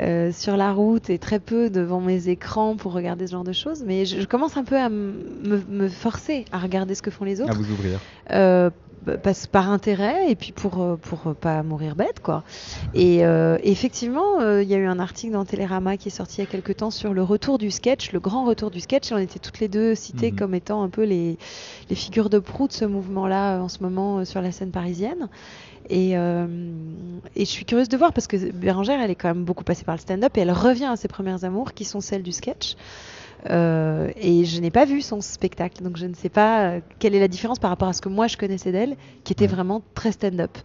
euh, 0.00 0.30
sur 0.32 0.56
la 0.56 0.72
route 0.72 1.10
et 1.10 1.18
très 1.18 1.38
peu 1.40 1.70
devant 1.70 2.00
mes 2.00 2.28
écrans 2.28 2.76
pour 2.76 2.92
regarder 2.92 3.26
ce 3.26 3.32
genre 3.32 3.44
de 3.44 3.52
choses. 3.52 3.82
Mais 3.86 4.04
je, 4.06 4.20
je 4.20 4.26
commence 4.26 4.56
un 4.56 4.64
peu 4.64 4.76
à 4.76 4.88
me, 4.88 5.88
forcer 5.88 6.44
à 6.52 6.58
regarder 6.58 6.94
ce 6.94 7.02
que 7.02 7.10
font 7.10 7.24
les 7.24 7.40
à 7.40 7.44
autres. 7.44 7.54
vous 7.56 7.70
ouvrir 7.72 7.98
Euh, 8.30 8.70
parce, 9.22 9.46
par 9.46 9.70
intérêt 9.70 10.30
et 10.30 10.34
puis 10.34 10.52
pour 10.52 10.82
euh, 10.82 10.96
pour 10.96 11.34
pas 11.34 11.62
mourir 11.62 11.94
bête 11.96 12.20
quoi. 12.20 12.42
Et 12.94 13.24
euh, 13.24 13.56
effectivement, 13.62 14.40
euh, 14.40 14.62
il 14.62 14.68
y 14.68 14.74
a 14.74 14.76
eu 14.76 14.86
un 14.86 14.98
article 14.98 15.32
dans 15.32 15.44
Télérama 15.46 15.96
qui 15.96 16.08
est 16.08 16.10
sorti 16.10 16.38
il 16.42 16.44
y 16.44 16.46
a 16.46 16.50
quelque 16.50 16.72
temps 16.72 16.90
sur 16.90 17.14
le 17.14 17.22
retour 17.22 17.56
du 17.58 17.70
sketch, 17.70 18.12
le 18.12 18.20
grand 18.20 18.44
retour 18.44 18.70
du 18.70 18.80
sketch. 18.80 19.10
Et 19.10 19.14
on 19.14 19.18
était 19.18 19.38
toutes 19.38 19.60
les 19.60 19.68
deux 19.68 19.94
citées 19.94 20.30
Mhm. 20.32 20.38
comme 20.38 20.54
étant 20.54 20.82
un 20.82 20.88
peu 20.90 21.04
les 21.04 21.38
les 21.88 21.96
figures 21.96 22.28
de 22.28 22.38
proue 22.38 22.66
de 22.68 22.72
ce 22.72 22.84
mouvement-là 22.84 23.60
en 23.60 23.68
ce 23.68 23.82
moment 23.82 24.18
euh, 24.18 24.24
sur 24.26 24.42
la 24.42 24.52
scène 24.52 24.72
parisienne. 24.72 25.28
Et, 25.90 26.16
euh, 26.16 26.46
et 27.34 27.44
je 27.44 27.50
suis 27.50 27.64
curieuse 27.64 27.88
de 27.88 27.96
voir 27.96 28.12
parce 28.12 28.26
que 28.26 28.52
Bérangère, 28.52 29.00
elle 29.00 29.10
est 29.10 29.14
quand 29.14 29.28
même 29.28 29.44
beaucoup 29.44 29.64
passée 29.64 29.84
par 29.84 29.94
le 29.94 30.00
stand-up 30.00 30.36
et 30.36 30.40
elle 30.40 30.52
revient 30.52 30.86
à 30.86 30.96
ses 30.96 31.08
premières 31.08 31.44
amours 31.44 31.72
qui 31.72 31.84
sont 31.84 32.00
celles 32.00 32.22
du 32.22 32.32
sketch. 32.32 32.76
Euh, 33.50 34.10
et 34.16 34.44
je 34.44 34.60
n'ai 34.60 34.70
pas 34.70 34.84
vu 34.84 35.00
son 35.00 35.20
spectacle, 35.20 35.82
donc 35.82 35.96
je 35.96 36.06
ne 36.06 36.14
sais 36.14 36.28
pas 36.28 36.62
euh, 36.62 36.80
quelle 36.98 37.14
est 37.14 37.20
la 37.20 37.28
différence 37.28 37.58
par 37.58 37.70
rapport 37.70 37.88
à 37.88 37.92
ce 37.92 38.00
que 38.00 38.08
moi 38.08 38.26
je 38.26 38.36
connaissais 38.36 38.72
d'elle, 38.72 38.96
qui 39.24 39.32
était 39.32 39.46
vraiment 39.46 39.82
très 39.94 40.12
stand-up. 40.12 40.58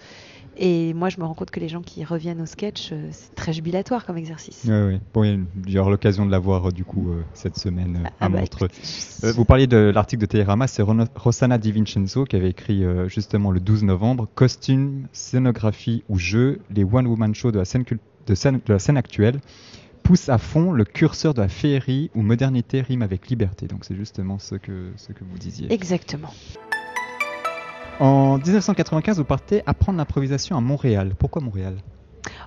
Et 0.57 0.93
moi, 0.93 1.09
je 1.09 1.19
me 1.19 1.25
rends 1.25 1.33
compte 1.33 1.49
que 1.51 1.59
les 1.59 1.67
gens 1.69 1.81
qui 1.81 2.03
reviennent 2.03 2.41
au 2.41 2.45
sketch, 2.45 2.89
euh, 2.91 3.07
c'est 3.11 3.33
très 3.35 3.53
jubilatoire 3.53 4.05
comme 4.05 4.17
exercice. 4.17 4.61
Oui, 4.65 4.73
oui. 4.93 4.99
Bon, 5.13 5.23
il 5.23 5.71
y 5.71 5.79
aura 5.79 5.89
l'occasion 5.89 6.25
de 6.25 6.31
la 6.31 6.37
voir 6.39 6.69
euh, 6.69 6.71
du 6.71 6.85
coup 6.85 7.09
euh, 7.11 7.23
cette 7.33 7.57
semaine 7.57 8.03
Ah 8.19 8.25
à 8.25 8.29
bah, 8.29 8.39
Montreux. 8.39 8.67
vous 9.23 9.45
parliez 9.45 9.65
de 9.67 9.77
l'article 9.93 10.21
de 10.21 10.25
Télérama, 10.27 10.67
c'est 10.67 10.83
Rossana 10.83 11.57
Di 11.57 11.71
Vincenzo 11.71 12.25
qui 12.25 12.35
avait 12.35 12.49
écrit 12.49 12.83
justement 13.07 13.49
le 13.51 13.59
12 13.59 13.83
novembre 13.83 14.27
Costume, 14.35 15.07
scénographie 15.11 16.03
ou 16.09 16.17
jeu, 16.19 16.59
les 16.69 16.83
one-woman 16.83 17.33
shows 17.33 17.51
de 17.51 17.59
la, 17.59 17.65
scène 17.65 17.83
cul- 17.83 17.99
de, 18.27 18.35
scène, 18.35 18.59
de 18.65 18.73
la 18.73 18.79
scène 18.79 18.97
actuelle 18.97 19.39
poussent 20.03 20.29
à 20.29 20.37
fond 20.37 20.71
le 20.71 20.83
curseur 20.83 21.33
de 21.33 21.41
la 21.41 21.47
féerie 21.47 22.11
où 22.13 22.21
modernité 22.21 22.81
rime 22.81 23.01
avec 23.01 23.27
liberté. 23.29 23.67
Donc 23.67 23.85
c'est 23.85 23.95
justement 23.95 24.37
ce 24.37 24.55
que, 24.55 24.91
ce 24.97 25.13
que 25.13 25.23
vous 25.23 25.37
disiez. 25.37 25.71
Exactement. 25.71 26.33
En 27.99 28.37
1995, 28.37 29.17
vous 29.17 29.23
partez 29.23 29.61
apprendre 29.65 29.97
l'improvisation 29.97 30.57
à 30.57 30.61
Montréal. 30.61 31.13
Pourquoi 31.17 31.41
Montréal? 31.41 31.77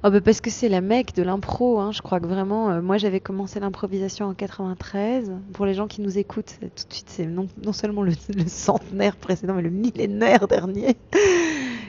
Oh 0.03 0.11
bah 0.11 0.21
parce 0.21 0.41
que 0.41 0.51
c'est 0.51 0.69
la 0.69 0.81
mecque 0.81 1.15
de 1.15 1.23
l'impro, 1.23 1.79
hein. 1.81 1.93
je 1.93 2.01
crois 2.01 2.19
que 2.19 2.27
vraiment, 2.27 2.71
euh, 2.71 2.81
moi 2.81 2.97
j'avais 2.97 3.21
commencé 3.21 3.61
l'improvisation 3.61 4.27
en 4.27 4.35
93. 4.35 5.33
Pour 5.53 5.67
les 5.67 5.75
gens 5.75 5.87
qui 5.87 6.01
nous 6.01 6.19
écoutent, 6.19 6.57
tout 6.61 6.89
de 6.89 6.93
suite 6.93 7.09
c'est 7.09 7.27
non, 7.27 7.47
non 7.65 7.73
seulement 7.73 8.03
le, 8.03 8.13
le 8.35 8.47
centenaire 8.47 9.17
précédent, 9.17 9.55
mais 9.55 9.63
le 9.63 9.71
millénaire 9.71 10.49
dernier. 10.49 10.97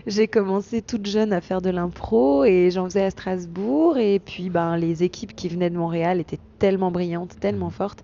J'ai 0.06 0.28
commencé 0.28 0.82
toute 0.82 1.06
jeune 1.06 1.34
à 1.34 1.42
faire 1.42 1.62
de 1.62 1.70
l'impro 1.70 2.44
et 2.46 2.72
j'en 2.72 2.86
faisais 2.86 3.04
à 3.04 3.10
Strasbourg. 3.10 3.98
Et 3.98 4.20
puis 4.20 4.50
ben, 4.50 4.78
les 4.78 5.04
équipes 5.04 5.36
qui 5.36 5.50
venaient 5.50 5.70
de 5.70 5.78
Montréal 5.78 6.20
étaient 6.20 6.40
tellement 6.60 6.92
brillantes, 6.92 7.40
tellement 7.40 7.70
fortes 7.70 8.04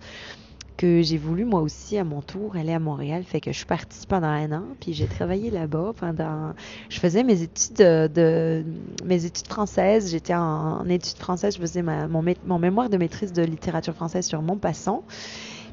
que 0.78 1.02
j'ai 1.02 1.18
voulu 1.18 1.46
moi 1.46 1.62
aussi 1.62 1.98
à 1.98 2.04
mon 2.04 2.22
tour 2.22 2.56
aller 2.56 2.74
à 2.74 2.80
Montréal. 2.80 3.24
Fait 3.24 3.40
que 3.40 3.52
je 3.52 3.58
suis 3.58 3.66
partie 3.66 4.06
pendant 4.08 4.28
un 4.28 4.52
an, 4.52 4.64
puis 4.80 4.94
j'ai 4.94 5.08
travaillé 5.08 5.52
là-bas 5.52 5.94
pendant. 6.00 6.54
Je 6.90 7.00
faisais 7.00 7.24
mes 7.24 7.42
études 7.42 7.76
de, 7.78 8.64
mes 9.06 9.26
études 9.26 9.48
françaises. 9.48 10.12
J'étais 10.12 10.36
en, 10.36 10.86
études 10.90 11.18
françaises. 11.18 11.56
Je 11.56 11.62
faisais 11.62 11.82
mon, 11.82 12.24
mon 12.46 12.60
mémoire 12.60 12.90
de 12.90 12.98
maîtrise 12.98 13.34
de 13.34 13.44
littérature 13.44 13.94
française 13.94 14.26
sur 14.26 14.42
Montpassant. 14.42 15.04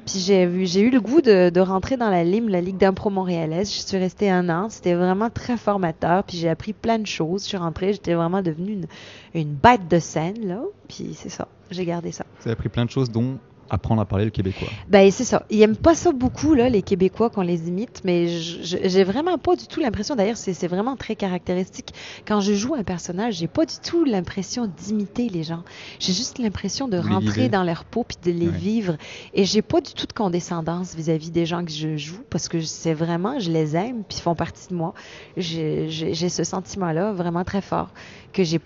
Puis 0.07 0.21
j'ai 0.21 0.81
eu 0.81 0.91
le 0.91 1.01
goût 1.01 1.21
de, 1.21 1.51
de 1.51 1.61
rentrer 1.61 1.97
dans 1.97 2.11
la 2.11 2.25
LIM, 2.25 2.49
la 2.49 2.61
Ligue 2.61 2.79
d'impro 2.79 3.11
montréalaise. 3.11 3.73
Je 3.73 3.81
suis 3.81 3.99
restée 3.99 4.31
un 4.31 4.49
an. 4.49 4.69
C'était 4.69 4.95
vraiment 4.95 5.31
très 5.31 5.57
formateur. 5.57 6.25
Puis 6.25 6.37
j'ai 6.39 6.49
appris 6.49 6.73
plein 6.73 6.99
de 6.99 7.07
choses. 7.07 7.43
Je 7.43 7.49
suis 7.49 7.57
rentrée, 7.57 7.93
j'étais 7.93 8.15
vraiment 8.15 8.43
devenue 8.43 8.73
une, 8.73 8.87
une 9.35 9.55
bête 9.55 9.89
de 9.89 9.99
scène 9.99 10.47
là. 10.47 10.63
Puis 10.89 11.11
c'est 11.15 11.29
ça. 11.29 11.49
J'ai 11.71 11.85
gardé 11.85 12.13
ça. 12.13 12.25
Vous 12.41 12.49
avez 12.49 12.53
appris 12.53 12.69
plein 12.69 12.85
de 12.85 12.91
choses, 12.91 13.11
dont 13.11 13.39
apprendre 13.71 14.03
à 14.03 14.05
parler 14.05 14.25
le 14.25 14.31
québécois. 14.31 14.69
Ben 14.89 15.11
c'est 15.11 15.25
ça. 15.25 15.45
Ils 15.51 15.63
aiment 15.63 15.77
pas 15.77 15.95
ça 15.95 16.13
beaucoup 16.13 16.55
là, 16.55 16.69
les 16.69 16.83
Québécois 16.83 17.31
qu'on 17.31 17.43
les 17.43 17.69
imite, 17.69 18.03
mais 18.05 18.27
j'ai 18.29 19.05
vraiment 19.05 19.39
pas 19.39 19.57
du 19.57 19.67
tout 19.67 19.81
l'impression. 19.81 20.17
D'ailleurs, 20.17 20.37
c'est 20.37 20.67
vraiment 20.67 20.97
très 20.97 21.17
caractéristique. 21.17 21.95
Quand 22.27 22.41
je 22.41 22.53
joue 22.55 22.75
un 22.75 22.83
personnage, 22.83 23.35
j'ai 23.35 23.47
pas 23.49 23.65
du 23.65 23.75
tout 23.83 24.05
l'impression 24.05 24.67
d'imiter 24.67 25.29
les 25.29 25.43
gens. 25.43 25.63
J'ai 25.99 26.13
juste 26.13 26.39
l'impression 26.39 26.89
de 26.89 26.97
les 26.97 27.03
rentrer 27.03 27.49
dans 27.49 27.63
leur 27.65 27.85
peau 27.85 28.05
puis 28.05 28.19
de 28.25 28.31
les 28.39 28.49
Ouais. 28.49 28.57
vivre. 28.57 28.97
Et 29.35 29.45
j'ai 29.45 29.63
pas 29.63 29.81
du 29.81 29.93
tout 29.93 30.07
de 30.07 30.13
condescendance 30.13 30.95
vis-à-vis 30.95 31.31
des 31.31 31.47
gens 31.47 31.65
que 31.65 31.71
je 31.71 31.97
joue 31.97 32.21
parce 32.31 32.49
que 32.49 32.61
c'est 32.61 32.95
vraiment, 32.95 33.39
je 33.39 33.51
les 33.51 33.77
aime 33.77 34.03
puis 34.09 34.19
ils 34.19 34.23
font 34.23 34.35
partie 34.35 34.69
de 34.69 34.75
moi. 34.75 34.93
J'ai 35.37 36.29
ce 36.29 36.45
sentiment-là 36.45 37.13
vraiment 37.13 37.45
très 37.45 37.61
fort 37.61 37.91
que 38.33 38.43
j'ai, 38.45 38.61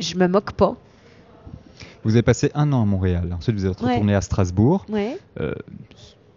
je 0.00 0.16
me 0.16 0.26
moque 0.26 0.52
pas. 0.52 0.76
Vous 2.06 2.14
avez 2.14 2.22
passé 2.22 2.50
un 2.54 2.72
an 2.72 2.82
à 2.82 2.84
Montréal. 2.86 3.34
Ensuite, 3.36 3.56
vous 3.56 3.66
êtes 3.66 3.80
Ouais. 3.82 3.92
retourné 3.92 4.14
à 4.14 4.20
Strasbourg. 4.20 4.86
Ouais. 4.88 5.18
Euh, 5.40 5.54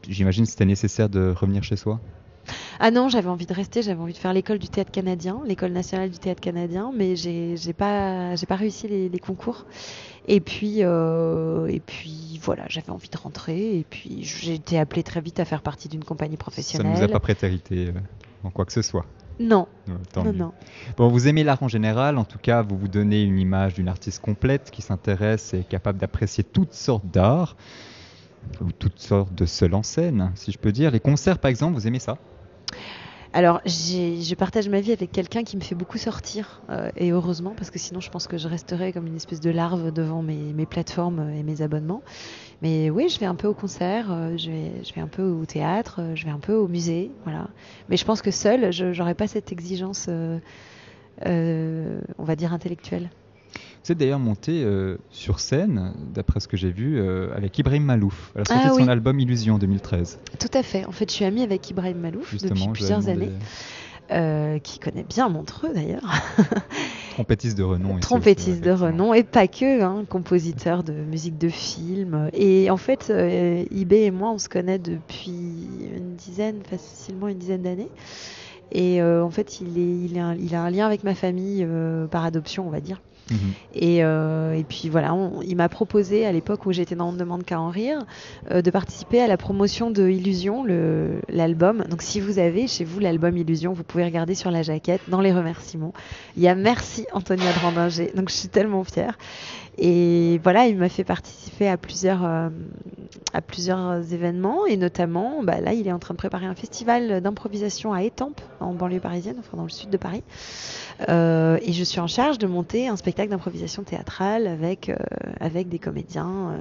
J'imagine 0.07 0.45
que 0.45 0.49
c'était 0.49 0.65
nécessaire 0.65 1.07
de 1.09 1.31
revenir 1.37 1.63
chez 1.63 1.75
soi. 1.75 1.99
Ah 2.79 2.89
non, 2.89 3.09
j'avais 3.09 3.27
envie 3.29 3.45
de 3.45 3.53
rester, 3.53 3.83
j'avais 3.83 3.99
envie 4.01 4.13
de 4.13 4.17
faire 4.17 4.33
l'école 4.33 4.57
du 4.57 4.69
théâtre 4.69 4.89
canadien, 4.91 5.39
l'école 5.45 5.71
nationale 5.71 6.09
du 6.09 6.17
théâtre 6.17 6.41
canadien, 6.41 6.91
mais 6.95 7.15
j'ai 7.15 7.55
pas 7.77 8.33
pas 8.47 8.55
réussi 8.55 8.87
les, 8.87 9.07
les 9.09 9.19
concours. 9.19 9.65
Et 10.27 10.39
puis 10.39 10.77
euh, 10.79 11.67
et 11.67 11.79
puis 11.79 12.39
voilà, 12.41 12.63
j'avais 12.69 12.89
envie 12.89 13.09
de 13.09 13.17
rentrer 13.17 13.77
et 13.77 13.85
puis 13.87 14.23
j'ai 14.23 14.55
été 14.55 14.79
appelée 14.79 15.03
très 15.03 15.21
vite 15.21 15.39
à 15.39 15.45
faire 15.45 15.61
partie 15.61 15.89
d'une 15.89 16.03
compagnie 16.03 16.31
Ça 16.31 16.37
ne 16.37 16.39
professionnelle. 16.39 16.95
vous 16.97 17.03
a 17.03 17.07
pas 17.07 17.19
prétérité 17.19 17.87
euh, 17.89 17.99
en 18.43 18.49
quoi 18.49 18.65
que 18.65 18.73
ce 18.73 18.81
soit. 18.81 19.05
Non, 19.39 19.67
non, 19.87 20.33
non. 20.33 20.53
Bon, 20.97 21.07
vous 21.07 21.27
aimez 21.29 21.45
l'art 21.45 21.63
en 21.63 21.69
général, 21.69 22.17
en 22.17 22.25
tout 22.25 22.39
cas, 22.39 22.61
vous 22.61 22.77
vous 22.77 22.89
donnez 22.89 23.23
une 23.23 23.39
image 23.39 23.73
d'une 23.73 23.87
artiste 23.87 24.19
complète 24.19 24.69
qui 24.69 24.81
s'intéresse 24.81 25.53
et 25.53 25.59
est 25.59 25.67
capable 25.67 25.97
d'apprécier 25.97 26.43
toutes 26.43 26.73
sortes 26.73 27.05
d'art, 27.05 27.55
ou 28.61 28.71
toutes 28.71 28.99
sortes 28.99 29.33
de 29.33 29.45
seuls 29.45 29.73
en 29.73 29.83
scène, 29.83 30.31
si 30.35 30.51
je 30.51 30.57
peux 30.57 30.71
dire. 30.71 30.91
Les 30.91 30.99
concerts, 30.99 31.39
par 31.39 31.49
exemple, 31.49 31.75
vous 31.75 31.87
aimez 31.87 31.99
ça? 31.99 32.17
Alors, 33.31 33.61
je 33.63 34.33
partage 34.33 34.69
ma 34.69 34.81
vie 34.81 34.91
avec 34.91 35.11
quelqu'un 35.11 35.43
qui 35.43 35.55
me 35.55 35.61
fait 35.61 35.75
beaucoup 35.75 35.99
sortir, 35.99 36.63
euh, 36.71 36.89
et 36.97 37.11
heureusement, 37.11 37.53
parce 37.55 37.69
que 37.69 37.77
sinon, 37.77 37.99
je 37.99 38.09
pense 38.09 38.25
que 38.25 38.39
je 38.39 38.47
resterais 38.47 38.91
comme 38.91 39.05
une 39.05 39.15
espèce 39.15 39.39
de 39.39 39.51
larve 39.51 39.91
devant 39.91 40.23
mes, 40.23 40.51
mes 40.53 40.65
plateformes 40.65 41.29
et 41.29 41.43
mes 41.43 41.61
abonnements. 41.61 42.01
Mais 42.63 42.89
oui, 42.89 43.07
je 43.07 43.19
vais 43.19 43.27
un 43.27 43.35
peu 43.35 43.47
au 43.47 43.53
concert, 43.53 44.11
euh, 44.11 44.35
je, 44.35 44.49
vais, 44.49 45.01
un 45.01 45.07
peu 45.07 45.21
au 45.21 45.45
théâtre, 45.45 45.97
euh, 45.99 46.15
je 46.15 46.25
vais 46.25 46.31
un 46.31 46.39
peu 46.39 46.55
au 46.55 46.67
musée, 46.67 47.11
voilà. 47.23 47.49
Mais 47.87 47.97
je 47.97 48.05
pense 48.05 48.23
que 48.23 48.31
seule, 48.31 48.71
je 48.71 48.97
n'aurais 48.97 49.13
pas 49.13 49.27
cette 49.27 49.51
exigence, 49.51 50.09
on 50.09 50.41
va 52.17 52.35
dire, 52.35 52.51
intellectuelle. 52.51 53.11
D'ailleurs 53.95 54.19
monté 54.19 54.65
sur 55.11 55.39
scène, 55.39 55.93
d'après 56.13 56.39
ce 56.39 56.47
que 56.47 56.57
j'ai 56.57 56.71
vu, 56.71 57.01
avec 57.35 57.57
Ibrahim 57.57 57.83
Malouf, 57.83 58.31
à 58.35 58.39
la 58.39 58.45
sortie 58.45 58.63
ah 58.65 58.69
de 58.69 58.75
son 58.75 58.87
album 58.87 59.19
Illusion 59.19 59.57
2013. 59.57 60.19
Tout 60.39 60.47
à 60.53 60.63
fait. 60.63 60.85
En 60.85 60.91
fait, 60.91 61.09
je 61.09 61.15
suis 61.15 61.25
amie 61.25 61.43
avec 61.43 61.69
Ibrahim 61.69 61.97
Malouf 61.97 62.35
depuis 62.35 62.67
plusieurs 62.73 63.07
années. 63.07 63.31
qui 64.63 64.79
connaît 64.79 65.05
bien 65.07 65.29
Montreux 65.29 65.73
d'ailleurs. 65.73 66.03
Trompettiste 67.19 67.57
de 67.57 67.63
renom. 67.63 67.99
Trompettiste 67.99 68.63
de 68.63 68.71
renom 68.71 69.13
et 69.13 69.23
pas 69.23 69.49
que, 69.49 69.81
hein, 69.81 70.05
compositeur 70.07 70.83
de 70.83 70.93
musique 70.93 71.37
de 71.37 71.49
film. 71.49 72.29
Et 72.31 72.69
en 72.69 72.77
fait, 72.77 73.07
euh, 73.09 73.65
Ibé 73.71 74.03
et 74.03 74.11
moi, 74.11 74.31
on 74.31 74.37
se 74.37 74.47
connaît 74.47 74.79
depuis 74.79 75.67
une 75.93 76.15
dizaine, 76.15 76.61
facilement 76.63 77.27
une 77.27 77.37
dizaine 77.37 77.63
d'années. 77.63 77.89
Et 78.71 79.01
euh, 79.01 79.21
en 79.21 79.29
fait, 79.29 79.59
il, 79.59 79.77
est, 79.77 80.11
il, 80.11 80.17
a 80.17 80.27
un, 80.27 80.35
il, 80.35 80.55
a 80.55 80.63
un, 80.63 80.69
lien 80.69 80.85
avec 80.85 81.03
ma 81.03 81.13
famille 81.13 81.65
euh, 81.67 82.07
par 82.07 82.23
adoption, 82.23 82.65
on 82.65 82.69
va 82.69 82.79
dire. 82.79 83.01
Mhm. 83.31 83.37
Et, 83.75 84.03
euh, 84.03 84.53
et, 84.53 84.63
puis 84.63 84.89
voilà, 84.89 85.15
il 85.45 85.55
m'a 85.55 85.69
proposé 85.69 86.25
à 86.25 86.31
l'époque 86.31 86.65
où 86.65 86.71
j'étais 86.71 86.95
dans 86.95 87.09
On 87.09 87.13
demande 87.13 87.43
qu'à 87.43 87.59
en 87.59 87.69
rire 87.69 88.05
euh, 88.51 88.61
de 88.61 88.71
participer 88.71 89.21
à 89.21 89.27
la 89.27 89.37
promotion 89.37 89.91
de 89.91 90.07
Illusion, 90.07 90.65
l'album. 91.29 91.83
Donc 91.89 92.01
si 92.01 92.19
vous 92.19 92.39
avez 92.39 92.67
chez 92.67 92.83
vous 92.83 92.99
l'album 92.99 93.35
Illusion, 93.37 93.73
vous 93.73 93.83
pouvez 93.83 94.03
regarder 94.03 94.35
sur 94.35 94.51
la 94.51 94.61
jaquette 94.61 95.01
dans 95.07 95.21
les 95.21 95.33
remerciements. 95.33 95.93
Il 96.37 96.43
y 96.43 96.47
a 96.47 96.55
merci 96.55 97.05
Antonia 97.13 97.51
Drandinger. 97.53 98.11
Donc 98.15 98.29
je 98.29 98.35
suis 98.35 98.49
tellement 98.49 98.83
fière. 98.83 99.17
Et 99.81 100.41
voilà, 100.43 100.67
il 100.67 100.75
m'a 100.75 100.89
fait 100.89 101.05
participer 101.05 101.69
à 101.69 101.77
plusieurs, 101.77 102.25
euh, 102.25 102.49
à 103.31 103.41
plusieurs 103.41 104.13
événements 104.13 104.65
et 104.65 104.75
notamment, 104.75 105.41
bah 105.41 105.61
là, 105.61 105.71
il 105.71 105.87
est 105.87 105.91
en 105.93 105.99
train 105.99 106.13
de 106.13 106.17
préparer 106.17 106.45
un 106.45 106.55
festival 106.55 107.21
d'improvisation 107.21 107.93
à 107.93 108.03
Étampes, 108.03 108.41
en 108.59 108.73
banlieue 108.73 108.99
parisienne, 108.99 109.37
enfin 109.39 109.55
dans 109.55 109.63
le 109.63 109.69
sud 109.69 109.89
de 109.89 109.95
Paris. 109.95 110.23
Euh, 111.07 111.57
et 111.61 111.71
je 111.71 111.83
suis 111.85 112.01
en 112.01 112.07
charge 112.07 112.37
de 112.39 112.45
monter 112.45 112.89
un 112.89 112.97
spectacle 112.97 113.29
d'improvisation 113.29 113.83
théâtrale 113.83 114.47
avec, 114.47 114.89
euh, 114.89 114.97
avec 115.39 115.69
des 115.69 115.79
comédiens 115.79 116.59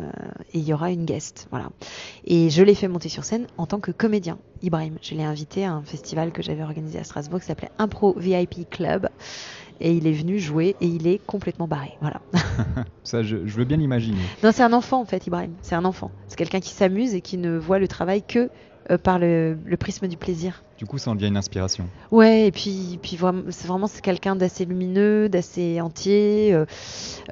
et 0.52 0.58
il 0.58 0.64
y 0.64 0.72
aura 0.72 0.92
une 0.92 1.04
guest. 1.04 1.48
Voilà. 1.50 1.70
Et 2.24 2.50
je 2.50 2.62
l'ai 2.62 2.76
fait 2.76 2.86
monter 2.86 3.08
sur 3.08 3.24
scène 3.24 3.48
en 3.56 3.66
tant 3.66 3.80
que 3.80 3.90
comédien, 3.90 4.38
Ibrahim. 4.62 4.94
Je 5.02 5.16
l'ai 5.16 5.24
invité 5.24 5.64
à 5.64 5.72
un 5.72 5.82
festival 5.82 6.30
que 6.30 6.42
j'avais 6.42 6.62
organisé 6.62 7.00
à 7.00 7.04
Strasbourg 7.04 7.40
qui 7.40 7.46
s'appelait 7.46 7.72
Impro 7.78 8.14
VIP 8.16 8.70
Club 8.70 9.08
et 9.80 9.92
il 9.92 10.06
est 10.06 10.12
venu 10.12 10.38
jouer 10.38 10.76
et 10.80 10.86
il 10.86 11.06
est 11.06 11.18
complètement 11.26 11.68
barré. 11.68 11.92
Voilà. 12.00 12.20
Ça, 13.04 13.22
je, 13.22 13.36
veux 13.36 13.64
bien 13.64 13.76
l'imaginer. 13.76 14.18
Non, 14.42 14.50
c'est 14.52 14.62
un 14.62 14.72
enfant 14.72 15.00
en 15.00 15.04
fait, 15.04 15.26
Ibrahim. 15.26 15.52
C'est 15.62 15.74
un 15.74 15.84
enfant. 15.84 16.10
C'est 16.26 16.36
quelqu'un 16.36 16.60
qui 16.60 16.70
s'amuse 16.70 17.14
et 17.14 17.20
qui 17.20 17.38
ne 17.38 17.56
voit 17.56 17.78
le 17.78 17.88
travail 17.88 18.22
que 18.22 18.50
euh, 18.90 18.96
par 18.96 19.18
le, 19.18 19.56
prisme 19.78 20.08
du 20.08 20.16
plaisir. 20.16 20.62
Du 20.78 20.86
coup, 20.86 20.98
ça 20.98 21.10
en 21.10 21.14
devient 21.14 21.28
une 21.28 21.36
inspiration. 21.36 21.86
Ouais, 22.10 22.46
et 22.46 22.52
puis, 22.52 22.98
puis 23.02 23.18
c'est 23.50 23.66
vraiment 23.66 23.86
c'est 23.86 24.00
quelqu'un 24.00 24.34
d'assez 24.34 24.64
lumineux, 24.64 25.28
d'assez 25.28 25.80
entier, 25.80 26.54
euh, 26.54 26.64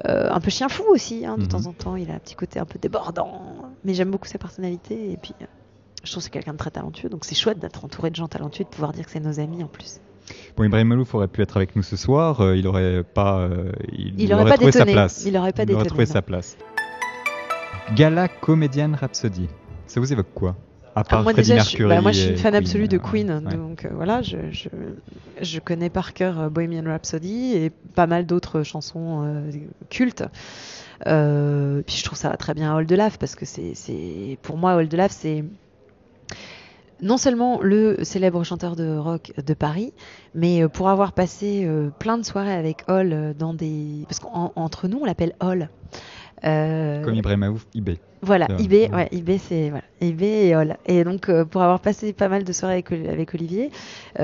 euh, 0.05 0.29
un 0.29 0.39
peu 0.39 0.51
chien 0.51 0.69
fou 0.69 0.83
aussi. 0.89 1.25
Hein, 1.25 1.37
de 1.37 1.43
mhm. 1.43 1.47
temps 1.47 1.65
en 1.65 1.73
temps, 1.73 1.95
il 1.95 2.11
a 2.11 2.15
un 2.15 2.19
petit 2.19 2.35
côté 2.35 2.59
un 2.59 2.65
peu 2.65 2.77
débordant, 2.79 3.41
mais 3.83 3.93
j'aime 3.93 4.11
beaucoup 4.11 4.27
sa 4.27 4.37
personnalité 4.37 5.11
et 5.11 5.17
puis 5.17 5.33
je 6.03 6.11
trouve 6.11 6.21
que 6.21 6.25
c'est 6.25 6.29
quelqu'un 6.29 6.53
de 6.53 6.57
très 6.57 6.71
talentueux. 6.71 7.09
Donc 7.09 7.25
c'est 7.25 7.35
chouette 7.35 7.59
d'être 7.59 7.83
entouré 7.83 8.11
de 8.11 8.15
gens 8.15 8.27
talentueux, 8.27 8.63
de 8.63 8.69
pouvoir 8.69 8.93
dire 8.93 9.05
que 9.05 9.11
c'est 9.11 9.19
nos 9.19 9.39
amis 9.39 9.63
en 9.63 9.67
plus. 9.67 9.99
Bon, 10.55 10.63
Ibrahim 10.63 10.87
Malouf 10.87 11.13
aurait 11.13 11.27
pu 11.27 11.41
être 11.41 11.57
avec 11.57 11.75
nous 11.75 11.83
ce 11.83 11.95
soir, 11.95 12.41
euh, 12.41 12.57
il 12.57 12.67
aurait 12.67 13.03
pas, 13.03 13.39
euh, 13.39 13.71
il, 13.91 14.33
aurait, 14.33 14.55
trouvé 14.55 14.71
sa 14.71 14.85
place. 14.85 15.23
Il 15.25 15.37
aurait 15.37 15.53
pas 15.53 15.63
il 15.63 15.73
aurait 15.73 15.85
trouvé 15.85 16.05
sa 16.05 16.21
place. 16.21 16.57
Gala 17.95 18.27
Comédienne 18.27 18.95
Rhapsody, 18.95 19.47
ça 19.85 19.99
vous 19.99 20.11
évoque 20.11 20.33
quoi? 20.33 20.55
À 20.95 21.03
part 21.03 21.19
ah, 21.19 21.23
moi, 21.23 21.33
Freddie 21.33 21.51
déjà, 21.51 21.61
Mercury 21.61 21.83
je, 21.83 21.87
bah, 21.87 22.01
moi, 22.01 22.11
je 22.11 22.19
suis 22.19 22.29
une 22.31 22.37
fan 22.37 22.55
absolue 22.55 22.87
de 22.87 22.97
Queen, 22.97 23.39
donc 23.39 23.85
euh, 23.85 23.89
voilà, 23.93 24.23
je, 24.23 24.37
je, 24.51 24.69
je, 25.39 25.59
connais 25.59 25.91
par 25.91 26.13
cœur 26.13 26.49
Bohemian 26.49 26.85
Rhapsody 26.85 27.53
et 27.53 27.69
pas 27.69 28.07
mal 28.07 28.25
d'autres 28.25 28.63
chansons 28.63 29.43
cultes. 29.89 30.23
puis 31.01 31.05
je 31.07 32.03
trouve 32.03 32.17
ça 32.17 32.35
très 32.35 32.55
bien 32.55 32.75
Old 32.75 32.91
Love 32.91 33.19
parce 33.19 33.35
que 33.35 33.45
c'est, 33.45 34.39
pour 34.41 34.57
moi, 34.57 34.75
Old 34.75 34.93
Love, 34.93 35.11
c'est 35.11 35.43
non 37.01 37.17
seulement 37.17 37.59
le 37.61 38.03
célèbre 38.03 38.43
chanteur 38.43 38.75
de 38.75 38.97
rock 38.97 39.33
de 39.45 39.53
Paris, 39.53 39.93
mais 40.33 40.63
euh, 40.63 40.67
pour 40.67 40.89
avoir 40.89 41.13
passé 41.13 41.63
euh, 41.65 41.89
plein 41.99 42.17
de 42.17 42.23
soirées 42.23 42.53
avec 42.53 42.83
Hall 42.87 43.13
euh, 43.13 43.33
dans 43.33 43.53
des... 43.53 44.03
Parce 44.07 44.19
qu'entre 44.19 44.87
nous, 44.87 44.99
on 45.01 45.05
l'appelle 45.05 45.35
Hall. 45.39 45.69
Comme 46.41 47.15
Ibrahim 47.15 47.43
Aouf, 47.43 47.67
eBay. 47.75 47.99
Voilà, 48.23 48.47
eBay, 48.57 48.89
ouais, 48.91 49.07
eBay 49.11 49.37
c'est 49.37 49.69
voilà, 49.69 49.85
eBay 50.01 50.47
et 50.47 50.55
Hall. 50.55 50.77
Et 50.87 51.03
donc 51.03 51.31
pour 51.43 51.61
avoir 51.61 51.79
passé 51.79 52.13
pas 52.13 52.29
mal 52.29 52.43
de 52.43 52.51
soirées 52.51 52.83
avec, 52.89 53.35
Olivier, 53.35 53.69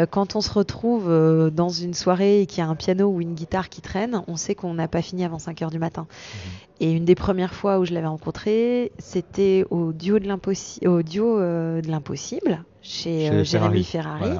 quand 0.10 0.36
on 0.36 0.41
se 0.41 0.51
retrouve 0.51 1.08
dans 1.51 1.70
une 1.70 1.93
soirée 1.93 2.41
et 2.41 2.48
qu'il 2.48 2.63
y 2.63 2.65
a 2.65 2.67
un 2.67 2.75
piano 2.75 3.08
ou 3.08 3.22
une 3.22 3.36
guitare 3.36 3.70
qui 3.70 3.82
traîne, 3.82 4.24
on 4.27 4.36
sait 4.36 4.55
qu'on 4.55 4.74
n'a 4.74 4.88
pas 4.88 5.03
fini 5.03 5.24
avant 5.24 5.38
5 5.38 5.62
heures 5.62 5.70
du 5.70 5.77
matin. 5.77 6.08
Mhm. 6.10 6.51
Et 6.79 6.91
une 6.91 7.05
des 7.05 7.15
premières 7.15 7.53
fois 7.53 7.77
où 7.77 7.86
je 7.86 7.93
l'avais 7.93 8.08
rencontré, 8.08 8.91
c'était 8.98 9.63
au 9.70 9.93
duo 9.93 10.17
de 10.20 10.27
l'impossible 10.27 12.63
chez, 12.82 13.27
chez 13.27 13.46
Jérémy 13.46 13.84
Ferrari 13.84 14.32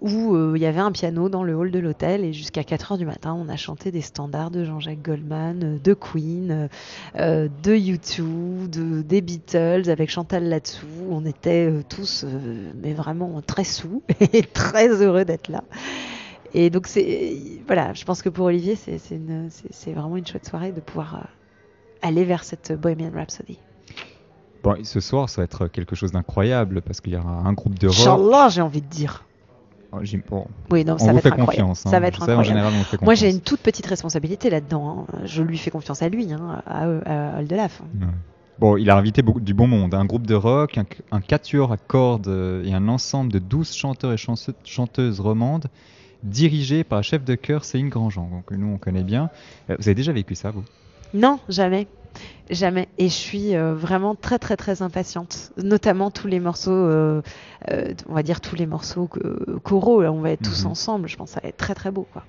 où 0.00 0.34
euh, 0.34 0.52
il 0.56 0.62
y 0.62 0.66
avait 0.66 0.80
un 0.80 0.92
piano 0.92 1.28
dans 1.28 1.42
le 1.42 1.54
hall 1.54 1.70
de 1.70 1.78
l'hôtel 1.78 2.24
et 2.24 2.32
jusqu'à 2.32 2.64
4 2.64 2.92
heures 2.92 2.98
du 2.98 3.06
matin, 3.06 3.34
on 3.38 3.48
a 3.48 3.56
chanté 3.56 3.90
des 3.90 4.02
standards 4.02 4.50
de 4.50 4.64
Jean-Jacques 4.64 5.02
Goldman, 5.02 5.62
euh, 5.64 5.78
de 5.82 5.94
Queen, 5.94 6.68
euh, 7.16 7.48
de 7.62 7.72
U2, 7.72 8.68
de, 8.68 9.02
des 9.02 9.20
Beatles 9.20 9.88
avec 9.88 10.10
Chantal 10.10 10.48
là-dessous. 10.48 10.86
On 11.10 11.24
était 11.24 11.72
tous, 11.88 12.24
mais 12.82 12.92
vraiment 12.92 13.40
très 13.42 13.64
sous 13.64 14.02
et 14.32 14.42
très 14.42 14.88
heureux 14.88 15.24
d'être 15.24 15.48
là. 15.48 15.64
Et 16.54 16.70
donc, 16.70 16.86
c'est 16.86 17.36
voilà, 17.66 17.92
je 17.92 18.04
pense 18.04 18.22
que 18.22 18.28
pour 18.28 18.46
Olivier, 18.46 18.76
c'est 18.76 19.92
vraiment 19.92 20.16
une 20.16 20.26
chouette 20.26 20.46
soirée 20.46 20.72
de 20.72 20.80
pouvoir 20.80 21.28
aller 22.02 22.24
vers 22.24 22.44
cette 22.44 22.72
Bohemian 22.72 23.10
Rhapsody. 23.14 23.58
Bon, 24.62 24.76
ce 24.82 25.00
soir, 25.00 25.28
ça 25.28 25.42
va 25.42 25.44
être 25.44 25.68
quelque 25.68 25.94
chose 25.94 26.12
d'incroyable 26.12 26.82
parce 26.82 27.00
qu'il 27.00 27.12
y 27.12 27.16
aura 27.16 27.30
un 27.30 27.52
groupe 27.52 27.78
de 27.78 27.88
rock. 27.88 27.96
Inch'Allah, 27.98 28.48
j'ai 28.48 28.62
envie 28.62 28.82
de 28.82 28.88
dire. 28.88 29.24
Bon, 30.28 30.46
oui, 30.70 30.84
non, 30.84 30.98
ça 30.98 31.04
on 31.04 31.06
va 31.08 31.12
vous 31.14 31.20
fait 31.20 31.30
confiance. 31.30 31.86
Hein. 31.86 31.90
Ça 31.90 32.00
va 32.00 32.08
être 32.08 32.22
incroyable. 32.22 32.40
En 32.40 32.44
général, 32.44 32.72
on 32.78 32.84
fait 32.84 33.00
Moi, 33.02 33.14
j'ai 33.14 33.30
une 33.30 33.40
toute 33.40 33.60
petite 33.60 33.86
responsabilité 33.86 34.50
là-dedans. 34.50 35.06
Hein. 35.10 35.18
Je 35.24 35.42
lui 35.42 35.58
fais 35.58 35.70
confiance 35.70 36.02
à 36.02 36.08
lui, 36.08 36.32
hein, 36.32 36.62
à, 36.66 36.84
à 36.84 37.38
Oldelaf. 37.38 37.82
Bon, 38.58 38.78
il 38.78 38.88
a 38.88 38.96
invité 38.96 39.20
beaucoup, 39.20 39.40
du 39.40 39.52
bon 39.52 39.66
monde, 39.66 39.92
un 39.92 40.06
groupe 40.06 40.26
de 40.26 40.34
rock, 40.34 40.78
un, 40.78 40.86
un 41.10 41.20
quatuor 41.20 41.72
à 41.72 41.76
cordes 41.76 42.28
euh, 42.28 42.64
et 42.64 42.72
un 42.72 42.88
ensemble 42.88 43.30
de 43.30 43.38
12 43.38 43.74
chanteurs 43.74 44.12
et 44.12 44.16
chanteuses 44.16 45.20
romandes 45.20 45.66
dirigés 46.22 46.82
par 46.82 46.98
la 46.98 47.02
chef 47.02 47.22
de 47.22 47.34
chœur 47.34 47.64
Céline 47.64 47.90
Grandjean, 47.90 48.42
que 48.46 48.54
nous 48.54 48.68
on 48.68 48.78
connaît 48.78 49.02
bien. 49.02 49.30
Euh, 49.68 49.76
vous 49.78 49.88
avez 49.88 49.94
déjà 49.94 50.12
vécu 50.12 50.34
ça, 50.34 50.50
vous? 50.50 50.64
Non, 51.12 51.38
jamais. 51.50 51.86
Jamais. 52.50 52.88
Et 52.98 53.08
je 53.08 53.14
suis 53.14 53.56
euh, 53.56 53.74
vraiment 53.74 54.14
très 54.14 54.38
très 54.38 54.56
très 54.56 54.82
impatiente. 54.82 55.52
Notamment 55.56 56.10
tous 56.10 56.28
les 56.28 56.38
morceaux, 56.38 56.70
euh, 56.70 57.22
euh, 57.70 57.92
on 58.08 58.14
va 58.14 58.22
dire 58.22 58.40
tous 58.40 58.54
les 58.54 58.66
morceaux 58.66 59.08
choraux. 59.62 60.02
Là, 60.02 60.12
on 60.12 60.20
va 60.20 60.30
être 60.30 60.42
tous 60.42 60.64
mhm. 60.64 60.70
ensemble. 60.70 61.08
Je 61.08 61.16
pense 61.16 61.30
que 61.30 61.34
ça 61.34 61.40
va 61.42 61.48
être 61.48 61.56
très 61.56 61.74
très 61.74 61.90
beau. 61.90 62.06
Quoi. 62.12 62.24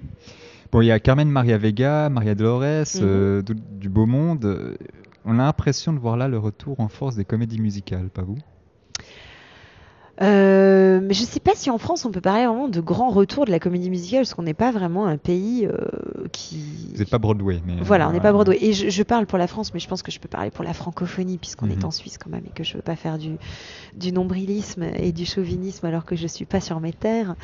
Bon, 0.72 0.82
il 0.82 0.88
y 0.88 0.92
a 0.92 1.00
Carmen 1.00 1.30
Maria 1.30 1.58
Vega, 1.58 2.10
Maria 2.10 2.36
Dolores, 2.36 2.96
mhm. 2.96 3.42
du, 3.44 3.56
du, 3.56 3.90
beau 3.90 4.06
monde. 4.06 4.78
On 5.24 5.40
a 5.40 5.44
l'impression 5.44 5.94
de 5.94 6.00
voir 6.00 6.18
là 6.18 6.28
le 6.28 6.40
retour 6.40 6.80
en 6.80 6.88
force 6.88 7.16
des 7.16 7.26
comédies 7.26 7.60
musicales, 7.60 8.10
pas 8.10 8.24
vous? 8.24 8.38
Euh, 10.22 11.00
mais 11.02 11.14
je 11.14 11.24
sais 11.24 11.40
pas 11.40 11.52
si 11.54 11.70
en 11.70 11.78
France 11.78 12.06
on 12.06 12.12
peut 12.12 12.22
parler 12.22 12.46
vraiment 12.46 12.68
de 12.68 12.82
grand 12.82 13.10
retour 13.10 13.46
de 13.46 13.52
la 13.52 13.60
comédie 13.60 13.90
musicale 13.90 14.22
parce 14.22 14.34
qu'on 14.34 14.44
n'est 14.44 14.56
pas 14.56 14.72
vraiment 14.72 15.06
un 15.06 15.18
pays 15.18 15.68
euh, 15.68 16.28
qui. 16.32 16.90
Vous 16.94 17.00
n'êtes 17.00 17.10
pas 17.10 17.20
Broadway, 17.20 17.62
mais. 17.66 17.76
Voilà, 17.82 18.10
on 18.10 18.12
n'est 18.12 18.20
pas 18.20 18.32
Broadway. 18.32 18.58
Et 18.62 18.74
je, 18.74 18.90
je, 18.90 19.04
parle 19.04 19.28
pour 19.28 19.38
la 19.38 19.48
France, 19.48 19.74
mais 19.74 19.80
je 19.80 19.88
pense 19.88 20.02
que 20.02 20.12
je 20.12 20.20
peux 20.20 20.28
parler 20.28 20.50
pour 20.50 20.64
la 20.64 20.74
francophonie 20.74 21.38
puisqu'on 21.38 21.70
est 21.70 21.76
mhm. 21.78 21.86
en 21.86 21.92
Suisse 21.92 22.18
quand 22.18 22.32
même 22.32 22.44
et 22.48 22.50
que 22.50 22.64
je 22.64 22.76
veux 22.76 22.82
pas 22.82 22.96
faire 22.96 23.18
du, 23.18 23.38
du 23.96 24.12
nombrilisme 24.12 24.84
et 24.96 25.12
du 25.12 25.26
chauvinisme 25.26 25.86
alors 25.86 26.06
que 26.06 26.16
je 26.16 26.26
suis 26.26 26.46
pas 26.46 26.62
sur 26.62 26.80
mes 26.80 26.94
terres. 26.94 27.36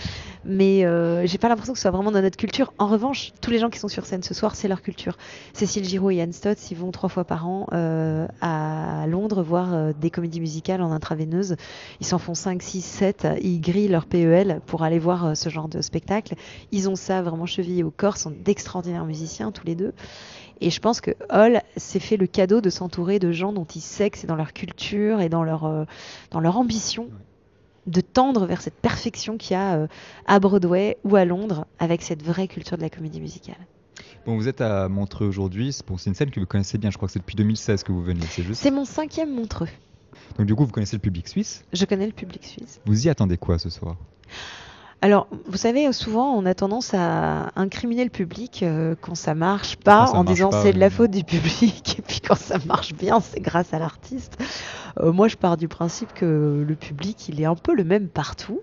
Mais 0.44 0.86
euh, 0.86 1.28
j'ai 1.28 1.38
pas 1.38 1.50
l'impression 1.50 1.74
que 1.74 1.80
ce 1.80 1.84
soit 1.84 1.92
vraiment 1.92 2.12
dans 2.12 2.22
notre 2.22 2.38
culture. 2.38 2.74
En 2.80 2.88
revanche, 2.88 3.34
tous 3.42 3.52
les 3.52 3.60
gens 3.60 3.70
qui 3.70 3.80
sont 3.80 3.88
sur 3.88 4.06
scène 4.06 4.24
ce 4.24 4.34
soir, 4.34 4.56
c'est 4.56 4.68
leur 4.68 4.82
culture. 4.82 5.18
Cécile 5.54 5.86
Giraud 5.86 6.10
et 6.10 6.16
Yann 6.16 6.34
Stott, 6.34 6.72
ils 6.72 6.78
vont 6.78 6.92
trois 6.92 7.10
fois 7.10 7.24
par 7.24 7.48
an 7.48 7.68
euh, 7.74 8.28
à 8.42 9.06
Londres 9.08 9.44
voir 9.44 9.74
euh, 9.74 9.92
des 10.00 10.10
comédies 10.10 10.42
musicales 10.42 10.82
en 10.82 10.92
intraveineuse. 10.92 11.56
Ils 12.00 12.08
s'en 12.08 12.18
font 12.18 12.34
5 12.34 12.63
6, 12.64 12.82
7, 12.82 13.28
ils 13.42 13.60
grillent 13.60 13.90
leur 13.90 14.06
PEL 14.06 14.62
pour 14.66 14.84
aller 14.84 15.00
voir 15.00 15.26
euh, 15.26 15.36
ce 15.36 15.50
genre 15.50 15.68
de 15.68 15.82
spectacle. 15.82 16.36
Ils 16.72 16.90
ont 16.90 16.96
ça 16.96 17.22
vraiment 17.22 17.46
chevillé 17.46 17.84
au 17.84 17.92
corps, 17.92 18.18
sont 18.18 18.32
d'extraordinaires 18.32 19.06
musiciens 19.06 19.52
tous 19.52 19.66
les 19.66 19.76
deux. 19.76 19.94
Et 20.62 20.70
je 20.70 20.80
pense 20.80 21.02
que 21.02 21.12
Hall 21.30 21.62
s'est 21.76 22.00
fait 22.00 22.18
le 22.18 22.26
cadeau 22.26 22.62
de 22.62 22.70
s'entourer 22.70 23.20
de 23.20 23.32
gens 23.32 23.52
dont 23.52 23.66
il 23.66 23.82
sait 23.82 24.10
que 24.10 24.18
c'est 24.18 24.28
dans 24.28 24.36
leur 24.36 24.54
culture 24.54 25.20
et 25.20 25.30
dans 25.30 25.44
leur, 25.44 25.66
euh, 25.66 25.84
dans 26.32 26.40
leur 26.40 26.58
ambition 26.58 27.10
de 27.86 28.00
tendre 28.00 28.46
vers 28.46 28.62
cette 28.62 28.76
perfection 28.76 29.38
qu'il 29.38 29.52
y 29.52 29.58
a 29.58 29.76
euh, 29.76 29.88
à 30.26 30.40
Broadway 30.40 30.98
ou 31.04 31.18
à 31.18 31.26
Londres 31.26 31.66
avec 31.80 32.02
cette 32.02 32.24
vraie 32.24 32.48
culture 32.48 32.78
de 32.78 32.82
la 32.82 32.90
comédie 32.90 33.20
musicale. 33.20 33.58
Bon, 34.26 34.38
vous 34.38 34.48
êtes 34.48 34.62
à 34.62 34.88
Montreux 34.88 35.28
aujourd'hui. 35.28 35.74
C'est 35.74 35.86
bon, 35.86 35.98
c'est 35.98 36.10
une 36.10 36.16
scène 36.16 36.32
que 36.32 36.40
vous 36.40 36.46
connaissez 36.46 36.78
bien. 36.78 36.92
Je 36.92 36.98
crois 36.98 37.08
que 37.08 37.12
c'est 37.12 37.20
depuis 37.20 37.36
2016 37.36 37.84
que 37.84 37.92
vous 37.92 38.02
venez. 38.02 38.22
C'est 38.30 38.44
juste? 38.44 38.62
C'est 38.62 38.72
mon 38.72 38.86
cinquième 38.86 39.34
Montreux. 39.36 39.68
Donc 40.38 40.48
du 40.48 40.56
coup, 40.56 40.66
vous 40.66 40.72
connaissez 40.72 40.96
le 40.96 41.02
public 41.02 41.28
suisse. 41.28 41.64
Je 41.74 41.86
connais 41.86 42.06
le 42.06 42.12
public 42.12 42.44
suisse. 42.44 42.80
Vous 42.86 43.06
y 43.06 43.10
attendez 43.10 43.38
quoi 43.38 43.60
ce 43.60 43.70
soir? 43.70 43.96
Alors, 45.04 45.28
vous 45.48 45.58
savez, 45.58 45.92
souvent, 45.92 46.34
on 46.34 46.46
a 46.46 46.54
tendance 46.54 46.94
à 46.94 47.52
incriminer 47.58 48.06
le 48.06 48.10
public 48.10 48.64
euh, 48.64 48.96
quand 49.02 49.16
ça 49.16 49.36
marche 49.36 49.76
pas, 49.76 50.08
ça 50.08 50.14
en 50.14 50.24
marche 50.24 50.36
disant 50.36 50.52
c'est 50.52 50.72
de 50.72 50.80
la 50.80 50.90
faute 50.90 51.12
du 51.12 51.26
public, 51.26 52.00
et 52.00 52.02
puis 52.02 52.22
quand 52.22 52.38
ça 52.38 52.58
marche 52.66 52.94
bien, 52.94 53.20
c'est 53.20 53.42
grâce 53.42 53.74
à 53.74 53.80
l'artiste. 53.80 54.38
Euh, 55.02 55.12
moi, 55.12 55.28
je 55.28 55.36
pars 55.36 55.58
du 55.58 55.68
principe 55.68 56.14
que 56.14 56.64
le 56.66 56.76
public, 56.76 57.28
il 57.28 57.42
est 57.42 57.46
un 57.46 57.56
peu 57.56 57.76
le 57.76 57.84
même 57.84 58.08
partout, 58.08 58.62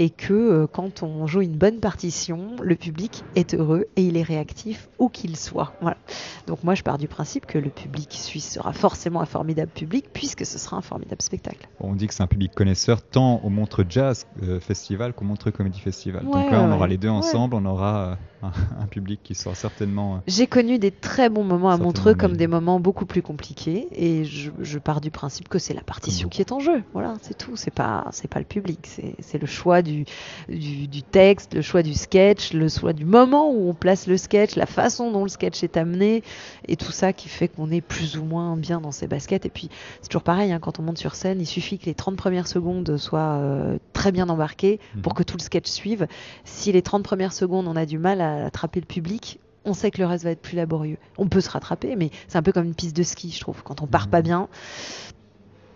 et 0.00 0.08
que 0.08 0.32
euh, 0.32 0.66
quand 0.66 1.02
on 1.02 1.26
joue 1.26 1.42
une 1.42 1.56
bonne 1.56 1.78
partition, 1.78 2.56
le 2.62 2.74
public 2.74 3.22
est 3.36 3.52
heureux 3.52 3.84
et 3.96 4.02
il 4.02 4.16
est 4.16 4.22
réactif 4.22 4.88
où 4.98 5.10
qu'il 5.10 5.36
soit. 5.36 5.74
Voilà. 5.82 5.98
Donc 6.46 6.64
moi, 6.64 6.74
je 6.74 6.82
pars 6.82 6.96
du 6.96 7.06
principe 7.06 7.44
que 7.44 7.58
le 7.58 7.68
public 7.68 8.08
suisse 8.10 8.54
sera 8.54 8.72
forcément 8.72 9.20
un 9.20 9.26
formidable 9.26 9.70
public, 9.70 10.06
puisque 10.14 10.46
ce 10.46 10.58
sera 10.58 10.78
un 10.78 10.80
formidable 10.80 11.20
spectacle. 11.20 11.68
On 11.80 11.94
dit 11.94 12.06
que 12.06 12.14
c'est 12.14 12.22
un 12.22 12.28
public 12.28 12.54
connaisseur 12.54 13.02
tant 13.02 13.42
au 13.44 13.50
Montreux 13.50 13.84
Jazz 13.86 14.26
euh, 14.42 14.58
Festival 14.58 15.12
qu'au 15.12 15.26
Montreux 15.26 15.50
Comedy 15.50 15.78
Festival. 15.78 16.24
Ouais, 16.24 16.32
Donc 16.32 16.50
là, 16.50 16.62
on 16.62 16.72
aura 16.72 16.86
les 16.86 16.96
deux 16.96 17.08
ouais. 17.08 17.14
ensemble. 17.14 17.54
On 17.54 17.66
aura 17.66 17.96
euh, 17.98 18.14
un, 18.42 18.86
public 18.86 19.20
qui 19.22 19.34
sera 19.34 19.54
certainement. 19.54 20.16
euh, 20.16 20.18
J'ai 20.26 20.46
connu 20.46 20.78
des 20.78 20.90
très 20.90 21.28
bons 21.28 21.44
moments 21.44 21.70
à 21.70 21.76
Montreux 21.76 22.14
comme 22.14 22.36
des 22.36 22.46
moments 22.46 22.80
beaucoup 22.80 23.06
plus 23.06 23.22
compliqués 23.22 23.88
et 23.92 24.24
je, 24.24 24.50
je 24.60 24.78
pars 24.78 25.00
du 25.00 25.10
principe 25.10 25.48
que 25.48 25.58
c'est 25.58 25.74
la 25.74 25.82
partition 25.82 26.28
qui 26.28 26.40
est 26.40 26.52
en 26.52 26.60
jeu. 26.60 26.82
Voilà, 26.92 27.14
c'est 27.22 27.36
tout. 27.36 27.56
C'est 27.56 27.70
pas 27.72 28.06
c'est 28.12 28.28
pas 28.28 28.38
le 28.38 28.44
public, 28.46 28.88
c'est 29.20 29.38
le 29.40 29.46
choix 29.46 29.82
du, 29.82 30.04
du 30.48 30.88
du 30.88 31.02
texte, 31.02 31.54
le 31.54 31.62
choix 31.62 31.82
du 31.82 31.94
sketch, 31.94 32.52
le 32.52 32.68
choix 32.68 32.92
du 32.92 33.04
moment 33.04 33.50
où 33.52 33.68
on 33.68 33.74
place 33.74 34.06
le 34.06 34.16
sketch, 34.16 34.56
la 34.56 34.66
façon 34.66 35.10
dont 35.12 35.22
le 35.22 35.28
sketch 35.28 35.62
est 35.62 35.76
amené 35.76 36.22
et 36.68 36.76
tout 36.76 36.92
ça 36.92 37.12
qui 37.12 37.28
fait 37.28 37.48
qu'on 37.48 37.70
est 37.70 37.80
plus 37.80 38.16
ou 38.16 38.24
moins 38.24 38.56
bien 38.56 38.80
dans 38.80 38.92
ses 38.92 39.06
baskets. 39.06 39.46
Et 39.46 39.50
puis 39.50 39.68
c'est 40.00 40.08
toujours 40.08 40.22
pareil 40.22 40.52
hein, 40.52 40.58
quand 40.60 40.78
on 40.78 40.82
monte 40.82 40.98
sur 40.98 41.14
scène, 41.14 41.40
il 41.40 41.46
suffit 41.46 41.78
que 41.78 41.86
les 41.86 41.94
30 41.94 42.16
premières 42.16 42.46
secondes 42.48 42.96
soient 42.96 43.38
euh, 43.38 43.78
très 43.92 44.12
bien 44.12 44.28
embarquées 44.28 44.80
pour 45.02 45.12
Mhm. 45.12 45.18
que 45.18 45.22
tout 45.24 45.36
le 45.36 45.42
sketch 45.42 45.66
suive. 45.68 46.06
Si 46.44 46.72
les 46.72 46.82
30 46.82 47.02
premières 47.02 47.32
secondes 47.32 47.66
on 47.68 47.76
a 47.76 47.86
du 47.86 47.98
mal 47.98 48.20
à 48.20 48.29
attraper 48.46 48.80
le 48.80 48.86
public, 48.86 49.38
on 49.64 49.74
sait 49.74 49.90
que 49.90 49.98
le 49.98 50.06
reste 50.06 50.24
va 50.24 50.30
être 50.30 50.40
plus 50.42 50.56
laborieux. 50.56 50.96
On 51.18 51.26
peut 51.28 51.40
se 51.40 51.50
rattraper, 51.50 51.94
mais 51.96 52.10
c'est 52.28 52.38
un 52.38 52.42
peu 52.42 52.52
comme 52.52 52.64
une 52.64 52.74
piste 52.74 52.96
de 52.96 53.02
ski, 53.02 53.30
je 53.30 53.40
trouve. 53.40 53.62
Quand 53.62 53.82
on 53.82 53.86
part 53.86 54.04
Mhm. 54.06 54.10
pas 54.10 54.22
bien, 54.22 54.48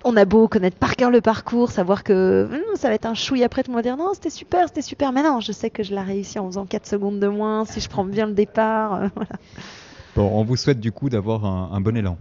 on 0.07 0.17
a 0.17 0.25
beau 0.27 0.49
connaître 0.49 0.77
par 0.77 0.97
cœur 0.97 1.11
le 1.11 1.21
parcours, 1.21 1.71
savoir 1.71 2.05
que 2.05 2.49
hum, 2.53 2.77
ça 2.77 2.89
va 2.89 2.95
être 2.95 3.07
un 3.07 3.15
chouille 3.15 3.43
après, 3.45 3.63
tout 3.63 3.71
le 3.71 3.77
monde 3.77 3.85
va 3.85 3.91
dire 3.91 3.97
non, 3.97 4.13
c'était 4.15 4.31
super, 4.31 4.69
c'était 4.69 4.83
super. 4.83 5.13
Mais 5.13 5.23
non, 5.23 5.41
je 5.41 5.53
sais 5.53 5.71
que 5.71 5.83
je 5.83 5.95
l'ai 5.95 6.01
réussi 6.03 6.39
en 6.39 6.47
faisant 6.47 6.67
4 6.67 6.87
secondes 6.87 7.21
de 7.21 7.27
moins, 7.29 7.65
si 7.65 7.81
je 7.81 7.89
prends 7.89 8.05
bien 8.05 8.27
le 8.27 8.35
départ. 8.35 8.95
euh, 8.95 9.09
voilà. 9.15 9.31
Bon, 10.17 10.31
on 10.33 10.45
vous 10.45 10.57
souhaite 10.57 10.79
du 10.81 10.93
coup 10.93 11.09
d'avoir 11.09 11.45
un, 11.45 11.71
un 11.73 11.81
bon 11.81 11.97
élan. 11.97 12.17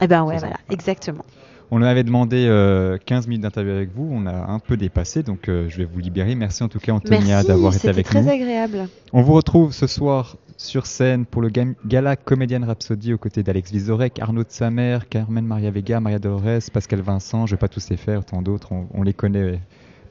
Et 0.00 0.06
ben 0.06 0.22
ouais, 0.24 0.34
ça. 0.38 0.46
voilà, 0.46 0.56
exactement. 0.70 1.24
On 1.70 1.82
avait 1.82 2.04
demandé 2.04 2.46
euh, 2.48 2.96
15 3.04 3.26
minutes 3.26 3.42
d'interview 3.42 3.72
avec 3.72 3.90
vous. 3.94 4.08
On 4.10 4.26
a 4.26 4.32
un 4.32 4.58
peu 4.58 4.76
dépassé, 4.76 5.22
donc 5.22 5.48
euh, 5.48 5.68
je 5.68 5.76
vais 5.78 5.84
vous 5.84 5.98
libérer. 5.98 6.34
Merci 6.34 6.62
en 6.62 6.68
tout 6.68 6.78
cas, 6.78 6.92
Antonia, 6.92 7.42
d'avoir 7.42 7.76
été 7.76 7.88
avec 7.88 8.06
très 8.06 8.22
nous. 8.22 8.30
agréable. 8.30 8.88
On 9.12 9.20
vous 9.22 9.34
retrouve 9.34 9.72
ce 9.72 9.86
soir 9.86 10.36
sur 10.56 10.86
scène 10.86 11.26
pour 11.26 11.42
le 11.42 11.50
gala 11.86 12.16
Comédienne 12.16 12.64
Rhapsody 12.64 13.12
aux 13.12 13.18
côtés 13.18 13.42
d'Alex 13.42 13.70
Vizorek, 13.70 14.18
Arnaud 14.18 14.44
de 14.44 14.50
Samer, 14.50 14.98
Carmen 15.10 15.44
Maria 15.44 15.70
Vega, 15.70 16.00
Maria 16.00 16.18
Dolores, 16.18 16.62
Pascal 16.72 17.00
Vincent. 17.00 17.46
Je 17.46 17.54
vais 17.54 17.58
pas 17.58 17.68
tous 17.68 17.90
les 17.90 17.96
faire, 17.96 18.24
tant 18.24 18.40
d'autres, 18.42 18.72
on, 18.72 18.86
on 18.94 19.02
les 19.02 19.12
connaît 19.14 19.60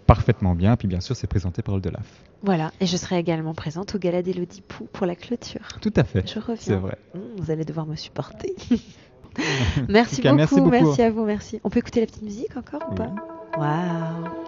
parfaitement 0.05 0.53
bien. 0.55 0.75
Puis 0.77 0.87
bien 0.87 1.01
sûr, 1.01 1.15
c'est 1.15 1.27
présenté 1.27 1.61
par 1.63 1.75
le 1.75 1.81
Delaf. 1.81 2.05
Voilà, 2.43 2.71
et 2.79 2.85
je 2.85 2.95
serai 2.97 3.17
également 3.17 3.55
présente 3.55 3.95
au 3.95 3.97
gala 3.97 4.21
d'Elodie 4.21 4.61
Pou 4.61 4.87
pour 4.93 5.07
la 5.07 5.15
clôture. 5.15 5.67
Tout 5.81 5.93
à 5.95 6.03
fait. 6.03 6.23
Je 6.31 6.39
reviens. 6.39 6.55
C'est 6.59 6.75
vrai. 6.75 6.97
Hum, 7.15 7.21
Vous 7.37 7.49
allez 7.51 7.65
devoir 7.65 7.87
me 7.87 7.95
supporter. 7.95 8.53
Merci, 9.87 10.21
cas, 10.21 10.31
beaucoup, 10.31 10.37
merci 10.37 10.55
beaucoup. 10.55 10.69
merci 10.69 11.01
à 11.01 11.11
vous, 11.11 11.23
merci. 11.25 11.59
On 11.63 11.69
peut 11.69 11.79
écouter 11.79 12.01
la 12.01 12.07
petite 12.07 12.23
musique 12.23 12.57
encore 12.57 12.81
ou 12.91 12.95
pas? 12.95 13.11
Waouh 13.57 14.47